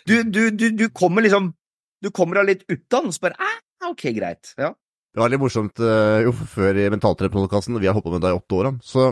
[0.07, 1.53] Du, du, du, du kommer liksom
[2.01, 4.55] Du kommer deg litt utan, og så bare ah, Ok, greit.
[4.57, 4.71] Ja.
[5.15, 8.31] Det var litt morsomt, eh, jo, før i Mentaltrenerpodkasten, vi har holdt på med det
[8.33, 9.11] i åtte år, så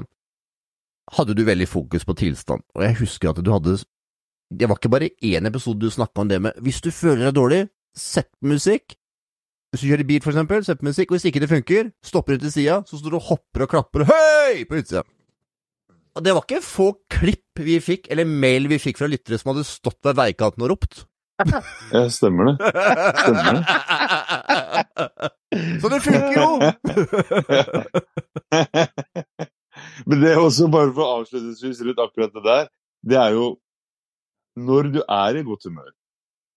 [1.12, 2.62] hadde du veldig fokus på tilstand.
[2.74, 3.76] Og jeg husker at du hadde
[4.52, 7.36] Det var ikke bare én episode du snakka om det med Hvis du føler deg
[7.38, 7.62] dårlig,
[7.96, 8.96] sett på musikk.
[9.72, 12.36] Hvis du kjører bil, for eksempel, sett på musikk, og hvis ikke det funker, stopper
[12.36, 14.64] du til sida, så står du og hopper og klapper Hei!
[14.68, 15.02] på utsida.
[16.12, 19.54] Og det var ikke få klipp vi fikk, eller mail vi fikk fra lyttere som
[19.54, 21.06] hadde stått ved veikanten og ropt.
[21.92, 22.54] Ja, stemmer det.
[23.24, 23.64] Stemmer
[25.80, 26.48] Så det funker jo!
[30.06, 32.68] Men det er også bare for avslutningsvis litt akkurat det der,
[33.08, 33.56] det er jo
[34.58, 35.92] når du er i godt humør,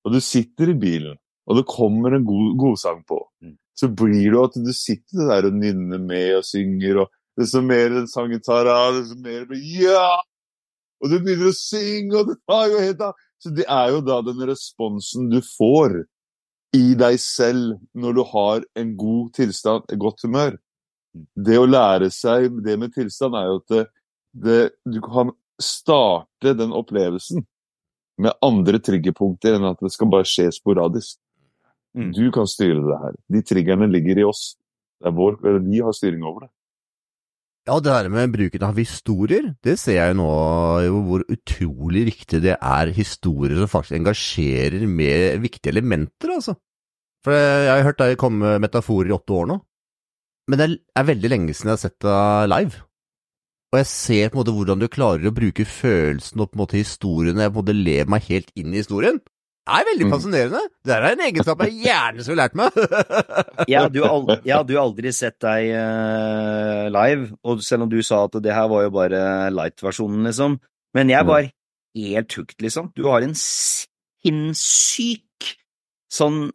[0.06, 3.58] og du sitter i bilen, og det kommer en god godsang på, Mm.
[3.76, 7.89] så blir det at du sitter der og nynner med og synger, og desto mer
[7.89, 10.22] den sangen tar av, desto mer blir ja!
[11.04, 13.14] Og du begynner å synge, og det tar jo helt av.
[13.43, 16.06] Så det er jo da den responsen du får
[16.74, 20.56] i deg selv når du har en god tilstand, et godt humør.
[21.36, 23.84] Det å lære seg det med tilstand er jo at det,
[24.46, 27.46] det, du kan starte den opplevelsen
[28.22, 31.18] med andre triggerpunkter enn at det skal bare skje sporadisk.
[31.95, 32.11] Mm.
[32.16, 33.18] Du kan styre det her.
[33.32, 34.53] De triggerne ligger i oss.
[34.99, 36.51] Det er vår, vi har styring over det.
[37.66, 40.30] Ja, det her med bruken av historier, det ser jeg jo nå
[41.07, 46.53] hvor utrolig viktig det er historier som faktisk engasjerer med viktige elementer, altså.
[47.26, 49.57] For jeg har hørt deg komme med metaforer i åtte år nå,
[50.45, 52.86] men det er veldig lenge siden jeg har sett deg live.
[53.76, 56.61] Og jeg ser på en måte hvordan du klarer å bruke følelsen og på en
[56.63, 59.17] måte historien, jeg på en måte lever meg helt inn i historien.
[59.65, 60.11] Det er veldig Mm.
[60.13, 60.61] fascinerende.
[60.86, 62.69] Det er en egenskap jeg gjerne skulle lært meg.
[63.67, 67.89] Jeg hadde jo aldri, jeg hadde jo aldri sett deg uh, live, og selv om
[67.91, 70.55] du sa at det her var jo bare light-versjonen, liksom.
[70.95, 71.30] Men jeg Mm.
[71.34, 71.41] var
[71.97, 72.91] helt hooked, liksom.
[72.95, 75.23] Du har en sinnssyk
[76.13, 76.51] sånn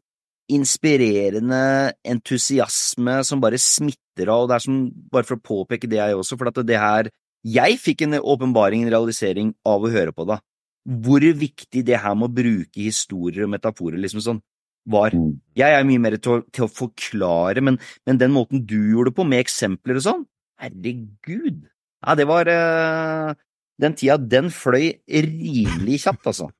[0.57, 1.63] inspirerende
[2.07, 4.79] entusiasme som bare smitter av, og det er som,
[5.13, 8.83] bare for å påpeke det jeg også, for at det her Jeg fikk en åpenbaring,
[8.85, 10.37] en realisering, av å høre på det.
[10.85, 14.43] Hvor viktig det her med å bruke historier og metaforer liksom sånn
[14.85, 15.15] var.
[15.17, 15.39] Mm.
[15.57, 19.11] Jeg er mye mer til å, til å forklare, men, men den måten du gjorde
[19.11, 20.25] det på, med eksempler og sånn,
[20.61, 21.63] herregud.
[22.01, 23.33] Ja, det var uh,
[23.81, 26.51] Den tida, den fløy rimelig kjapt, altså.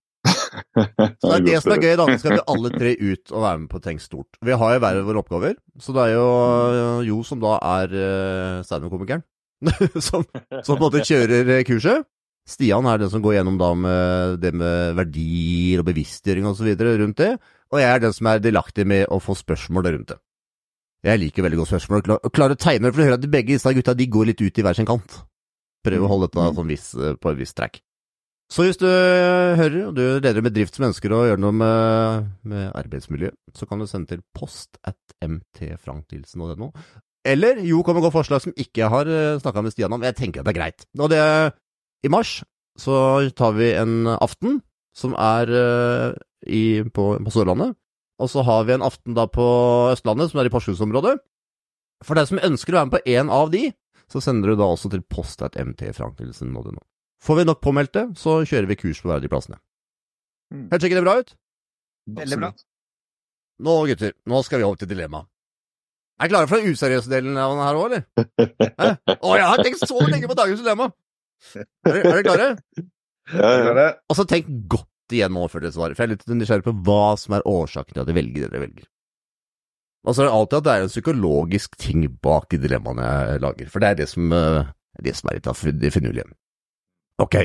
[0.77, 2.07] Så det er det som er gøy, da.
[2.09, 4.39] Nå skal vi alle tre ut og være med på Tenk stort.
[4.45, 7.95] Vi har jo hver våre oppgaver, så det er jo øh, Jo som da er
[7.97, 9.25] uh, standup-komikeren,
[10.09, 10.25] som,
[10.65, 12.07] som på en måte kjører eh, kurset.
[12.51, 17.21] Stian er den som går gjennom da med det med verdier og bevisstgjøring videre rundt
[17.21, 17.35] det,
[17.71, 20.19] og jeg er den som er delaktig med å få spørsmål rundt det.
[21.07, 23.73] Jeg liker veldig godt spørsmål, klar- klarer å tegne, for du hører at begge disse
[23.77, 25.21] gutta de går litt ut i hver sin kant.
[25.87, 27.79] Prøver å holde dette sånn viss, på en viss trekk.
[28.51, 31.55] Så hvis du hører, og du er leder med bedrift som ønsker å gjøre noe
[31.55, 36.73] med, med arbeidsmiljø, så kan du sende til post at mtfranknilsen.no.
[37.31, 39.11] Eller Jo kommer godt forslag som ikke har
[39.43, 40.03] snakka med Stian om.
[40.03, 40.89] Jeg tenker at det er greit.
[40.99, 41.21] Og det
[42.03, 42.41] I mars
[42.81, 42.97] så
[43.37, 44.61] tar vi en aften
[44.97, 46.15] som er eh,
[46.47, 47.77] i, på, på Sørlandet.
[48.21, 49.45] Og så har vi en aften da på
[49.93, 51.17] Østlandet, som er i Porsgrunnsområdet.
[52.05, 53.63] For deg som ønsker å være med på en av de,
[54.11, 56.83] så sender du da også til post at mtfranknilsen.no.
[57.21, 59.59] Får vi nok påmeldte, så kjører vi kurs på hver av de plassene.
[60.51, 60.69] Mm.
[60.73, 61.35] Hørtes ikke det bra ut?
[62.21, 62.51] Veldig bra.
[63.61, 65.25] Nå, gutter, nå skal vi over til dilemma.
[66.21, 68.07] Er dere klare for den useriøse delen av den her òg, eller?
[68.81, 68.89] Hæ?
[69.25, 70.89] Å, jeg har tenkt så lenge på dagens dilemma!
[71.57, 72.49] Er dere, er dere klare?
[73.31, 73.87] Ja, ja.
[74.11, 76.77] Og så tenk godt igjen nå før dere svarer, for jeg er litt nysgjerrig på
[76.89, 78.89] hva som er årsaken til at dere velger det dere velger.
[80.09, 83.43] Og så er det alltid at det er en psykologisk ting bak de dilemmaene jeg
[83.45, 84.71] lager, for det er det som, eh,
[85.05, 86.29] det som er litt av det finurlige.
[87.21, 87.37] Ok.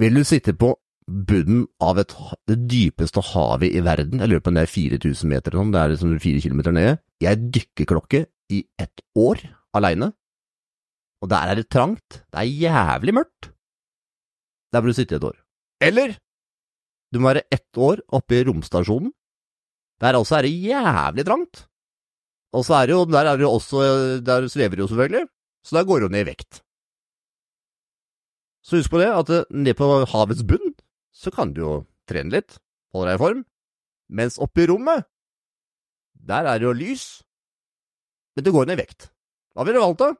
[0.00, 0.72] Vil du sitte på
[1.10, 2.14] bunnen av et,
[2.50, 5.72] det dypeste havet i verden, jeg lurer på om det er 4000 meter eller sånn,
[5.74, 9.42] det er liksom fire kilometer nede, i ei dykkerklokke i ett år,
[9.78, 10.12] aleine?
[11.20, 13.50] Og der er det trangt, det er jævlig mørkt.
[14.72, 15.36] Der vil du sitte et år.
[15.82, 16.14] Eller
[17.10, 19.10] du må være ett år oppe i romstasjonen.
[20.00, 21.66] Der også er det jævlig trangt.
[22.56, 23.82] Og så er det jo, der er det også,
[24.24, 25.26] der svever det jo selvfølgelig,
[25.66, 26.62] så der går du ned i vekt.
[28.64, 30.74] Så husk på det, at eh, ned på havets bunn,
[31.16, 31.72] så kan du jo
[32.10, 32.58] trene litt,
[32.94, 33.40] holde deg i form,
[34.10, 35.06] mens oppe i rommet,
[36.20, 37.04] der er det jo lys,
[38.36, 39.08] men det går ned i vekt.
[39.56, 40.10] Hva ville du valgt da?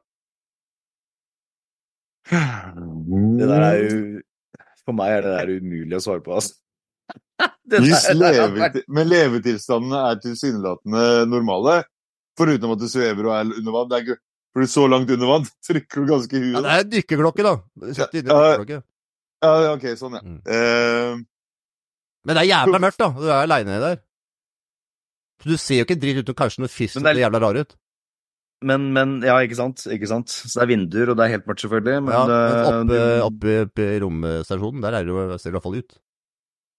[2.31, 3.95] Det der er jo
[4.85, 6.57] For meg er det der umulig å svare på, altså.
[7.71, 11.75] Hvis er- leveti men levetilstandene er tilsynelatende normale,
[12.39, 13.89] foruten at du svever og er under vann.
[13.91, 14.17] Det er ikke,
[14.53, 17.53] for så langt under vann trykker du ganske i Ja, det er dykkerklokke, da.
[17.95, 18.81] Sett inn i dykkerklokke.
[19.41, 20.21] Ja, ok, sånn, ja.
[20.21, 20.39] Mm.
[20.45, 21.21] Uh,
[22.27, 23.07] Men det er jævla mørkt, da.
[23.17, 24.01] Du er aleine der.
[25.41, 27.71] Så du ser jo ikke dritt utenom kanskje noe fisk ser er- jævla rar ut.
[28.61, 29.81] Men, men Ja, ikke sant?
[29.89, 30.29] Ikke sant?
[30.29, 32.03] Så det er vinduer, og det er helt mørkt, selvfølgelig.
[32.05, 35.55] Men, Ja, men eh, oppe, oppe, oppe i romstasjonen, der er det jo, ser det
[35.55, 35.95] i hvert fall ut.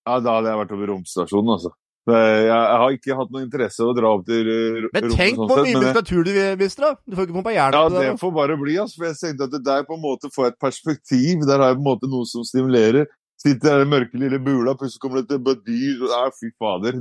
[0.07, 1.73] ja, da hadde jeg vært over romstasjonen, altså.
[2.03, 5.37] Jeg, jeg har ikke hatt noe interesse av å dra opp til uh, Men tenk
[5.39, 6.97] sånn hvor mye muskulatur du mister, da!
[7.07, 8.05] Du får ikke pumpa jern Ja, på det.
[8.09, 8.99] det får bare bli, altså.
[8.99, 11.45] For jeg tenkte at det der på en måte får jeg et perspektiv.
[11.47, 13.07] Der har jeg på en måte noe som stimulerer.
[13.43, 16.99] Sitter der i den mørke lille bula, plutselig kommer det et dyr Nei, fy fader.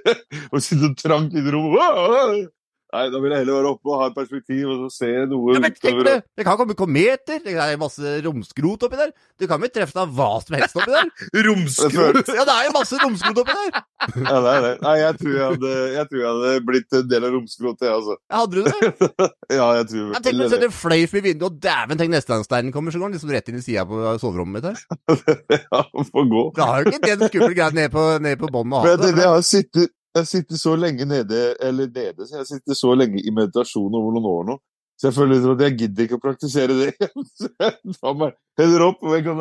[0.52, 2.50] Og sitter trangt i i rommet.
[2.90, 5.54] Nei, da vil jeg heller være oppe og ha et perspektiv, og så se noe
[5.54, 6.14] Ja, men tenk det!
[6.38, 9.12] Det kan komme kometer, det er masse romskrot oppi der.
[9.38, 11.12] Du kan jo treffe deg hva som helst oppi der.
[11.46, 12.32] Romskrot!
[12.34, 13.84] Ja, det er jo masse romskrot oppi der!
[14.24, 14.72] Ja, det er det.
[14.82, 18.00] Nei, jeg tror jeg hadde, jeg tror jeg hadde blitt en del av romskrotet, jeg,
[18.00, 18.18] altså.
[18.40, 19.28] Hadde du det?
[19.60, 22.44] Ja, jeg tror Jeg tenker å sette fløyf i vinduet, og dæven, tenk neste gang
[22.46, 24.82] steinen kommer, så går den liksom rett inn i sida på soverommet mitt her.
[25.70, 26.42] Ja, får gå.
[26.56, 29.10] Da har du ikke den skumle greia ned på, ned på bånn med Men Det,
[29.10, 33.22] tenkte, har sittet, jeg sitter så lenge nede, eller nede, så jeg sitter så lenge
[33.22, 34.58] i meditasjon over noen år nå.
[35.00, 36.90] Så jeg føler liksom at jeg gidder ikke å praktisere det.
[37.38, 39.38] Så jeg tar meg heller opp, og jeg kan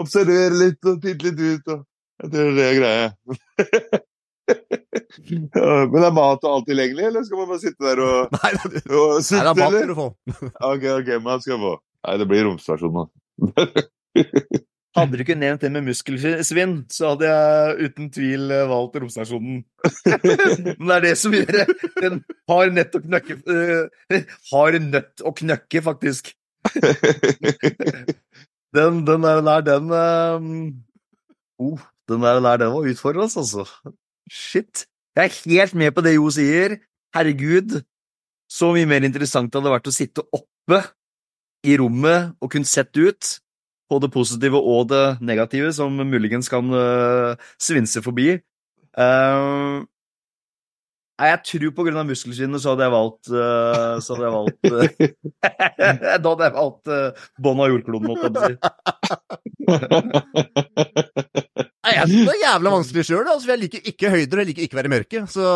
[0.00, 1.68] observere litt og titte litt ut.
[1.74, 1.82] Og
[2.22, 3.10] jeg tror det er greia.
[5.92, 8.82] Men er mat og alt tilgjengelig, eller skal man bare sitte der og, Nei, det
[8.88, 10.10] og Nei, det er mat du får.
[10.70, 11.76] Ok, ok, man skal få.
[12.08, 13.04] Nei, det blir romstasjon nå.
[14.92, 19.62] Hadde du ikke nevnt det med muskelsvinn, så hadde jeg uten tvil eh, valgt romstasjonen.
[20.76, 21.64] Men det er det som gjør det.
[21.96, 22.18] Den
[22.52, 24.18] har nett å knøkke uh,
[24.50, 26.34] Har nødt å knøkke, faktisk.
[28.72, 30.44] Den, den der, der den uh,
[31.60, 33.66] oh, Den der, der, den var utfordrende, altså.
[34.28, 34.86] Shit.
[35.16, 36.76] Jeg er helt med på det Jo sier.
[37.16, 37.80] Herregud.
[38.48, 40.82] Så mye mer interessant det hadde vært å sitte oppe
[41.64, 43.38] i rommet og kunne sett ut
[43.92, 48.38] på det positive og det negative, som muligens kan uh, svinse forbi.
[48.96, 49.84] Uh,
[51.22, 54.62] jeg tror på grunn av muskelsvinnet så hadde jeg valgt uh, Så hadde jeg valgt
[56.24, 58.54] Da hadde jeg valgt uh, bånn av jordkloden, måtte jeg si.
[61.82, 64.64] Nei, jeg er jævla vanskelig sjøl, altså, for jeg liker ikke høyder, og jeg liker
[64.66, 65.46] ikke å være i mørket, så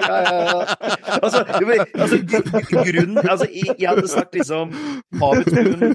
[0.00, 0.56] ja, ja, ja.
[1.20, 2.16] Altså, men, altså,
[2.72, 4.72] grunnen Altså, jeg, hadde sagt liksom
[5.20, 5.94] Havets bunn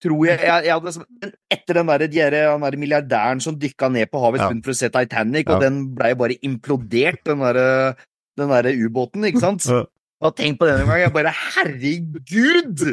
[0.00, 4.06] Tror jeg, jeg, jeg hadde, men Etter den der, der, der milliardæren som dykka ned
[4.12, 7.66] på havets bunn for å se Titanic, og den blei bare implodert, den derre
[8.38, 9.66] den der ubåten, ikke sant?
[10.20, 11.02] Og tenk på det en gang.
[11.02, 12.86] Jeg bare Herregud!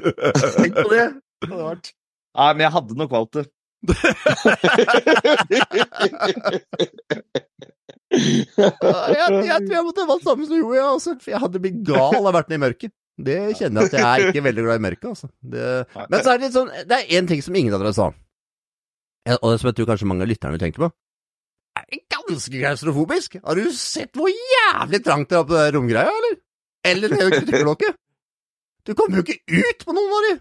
[0.57, 1.05] Tenk på det!
[1.43, 1.93] det hadde vært.
[2.37, 3.45] Nei, men jeg hadde nok valgt det.
[8.17, 11.15] jeg, jeg tror jeg måtte valgt samme som Joey, altså.
[11.27, 12.93] Jeg hadde blitt gal av å ha vært nede i mørket.
[13.17, 15.27] Det kjenner jeg at jeg er ikke veldig glad i mørket, altså.
[15.41, 15.65] Det,
[15.97, 18.07] men så er det litt sånn Det er én ting som ingen av dere sa,
[19.37, 20.89] og som jeg tror kanskje mange av lytterne vil tenke på.
[21.77, 23.39] Er ganske klaustrofobisk?
[23.43, 26.37] Har du sett hvor jævlig trangt det er på det romgreia, eller?
[26.87, 27.97] Eller det trykkelokket?
[28.87, 30.33] Du kommer jo ikke ut på noen av de!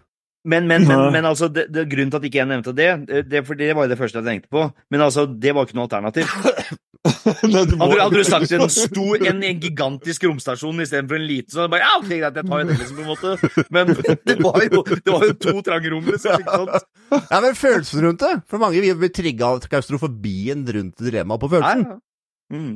[0.46, 2.90] Men, men, men, men altså, det, det, grunnen til at ikke jeg nevnte det,
[3.26, 5.78] det, for det var jo det første jeg tenkte på, men altså, det var ikke
[5.78, 6.30] noe alternativ.
[7.06, 11.72] Hadde, hadde, du sagt en stor, en, en gigantisk romstasjon istedenfor en liten, så hadde
[11.74, 13.66] bare ja, ok, greit, jeg tar jo det, liksom, på en måte.
[13.74, 13.92] Men
[14.30, 16.42] det var jo, det var jo to trange rom, liksom.
[16.42, 16.88] Ikke sant?
[17.30, 18.32] Ja, men følelsen rundt det.
[18.50, 21.86] For mange vil bli trigga av klaustrofobien rundt dilemmaet på følelsen.
[21.86, 22.58] Ja, ja.
[22.58, 22.74] Mm.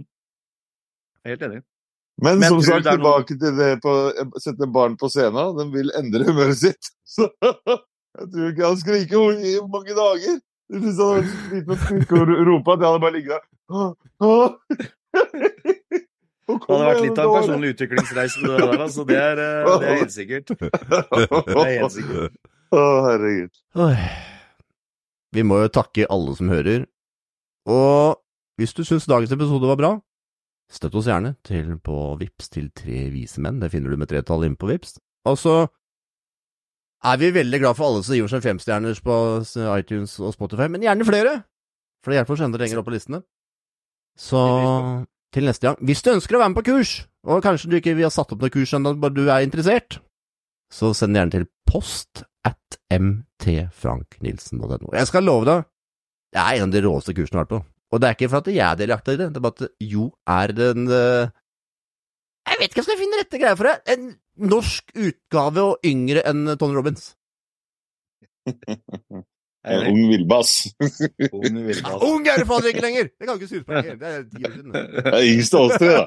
[1.31, 1.63] Helt enig.
[2.23, 5.57] Men, Men som sagt, tilbake det tilbake til det på sette barn på scenen.
[5.57, 6.93] Den vil endre humøret sitt.
[7.15, 7.29] Så
[8.19, 10.41] jeg tror ikke han skriker i mange dager.
[10.71, 13.47] Hvis han hadde med å skrike og rope, at jeg hadde bare ligget der
[16.51, 19.05] Det hadde vært litt av en personlig utviklingsreise, det der, altså.
[19.07, 20.51] Det er, eh, det er helt sikkert.
[20.61, 22.39] Det er helt sikkert.
[22.71, 23.53] Å, herregud.
[25.35, 26.87] Vi må jo takke alle som hører.
[27.71, 28.19] Og
[28.59, 29.93] hvis du syns dagens episode var bra,
[30.71, 33.61] støtt oss gjerne til på Vips til Tre vise menn.
[33.63, 34.99] Det finner du med tretall inne på Vips.
[35.29, 35.55] Og så
[37.05, 39.17] er vi veldig glad for alle som gir oss en femstjerners på
[39.79, 41.39] iTunes og Spotify, men gjerne flere!
[42.01, 43.23] For det hjelper oss enda lenger opp på listene.
[44.21, 44.41] Så
[45.35, 46.95] til neste gang, hvis du ønsker å være med på kurs,
[47.29, 50.01] og kanskje du ikke vi har satt opp noe kurs ennå, bare du er interessert,
[50.73, 54.89] så send gjerne til post at mtfranknilsen.no.
[54.97, 55.69] Jeg skal love deg,
[56.35, 57.63] det er en av de råeste kursene jeg har vært på.
[57.91, 59.73] Og det er ikke for at jeg er delaktig i det, det er bare at
[59.83, 61.33] Jo er den eh,
[62.51, 63.77] Jeg vet ikke om jeg finner rette greia for det.
[63.95, 64.13] En
[64.51, 67.11] norsk utgave og yngre enn Tony Robins.
[69.61, 70.73] En ung villbass.
[71.37, 72.01] Ung villbass.
[72.01, 73.11] Ung er du fader ikke lenger!
[73.13, 73.97] Det kan du ikke si på lenger.
[74.01, 74.73] Det er ti år siden.
[74.73, 76.03] Det er yngst av oss tre, da.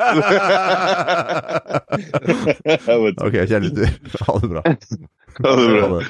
[3.28, 3.94] Ok, kjære lytter.
[4.26, 4.62] Ha det bra.
[4.66, 5.86] Ha det bra.
[5.86, 6.08] Ha det.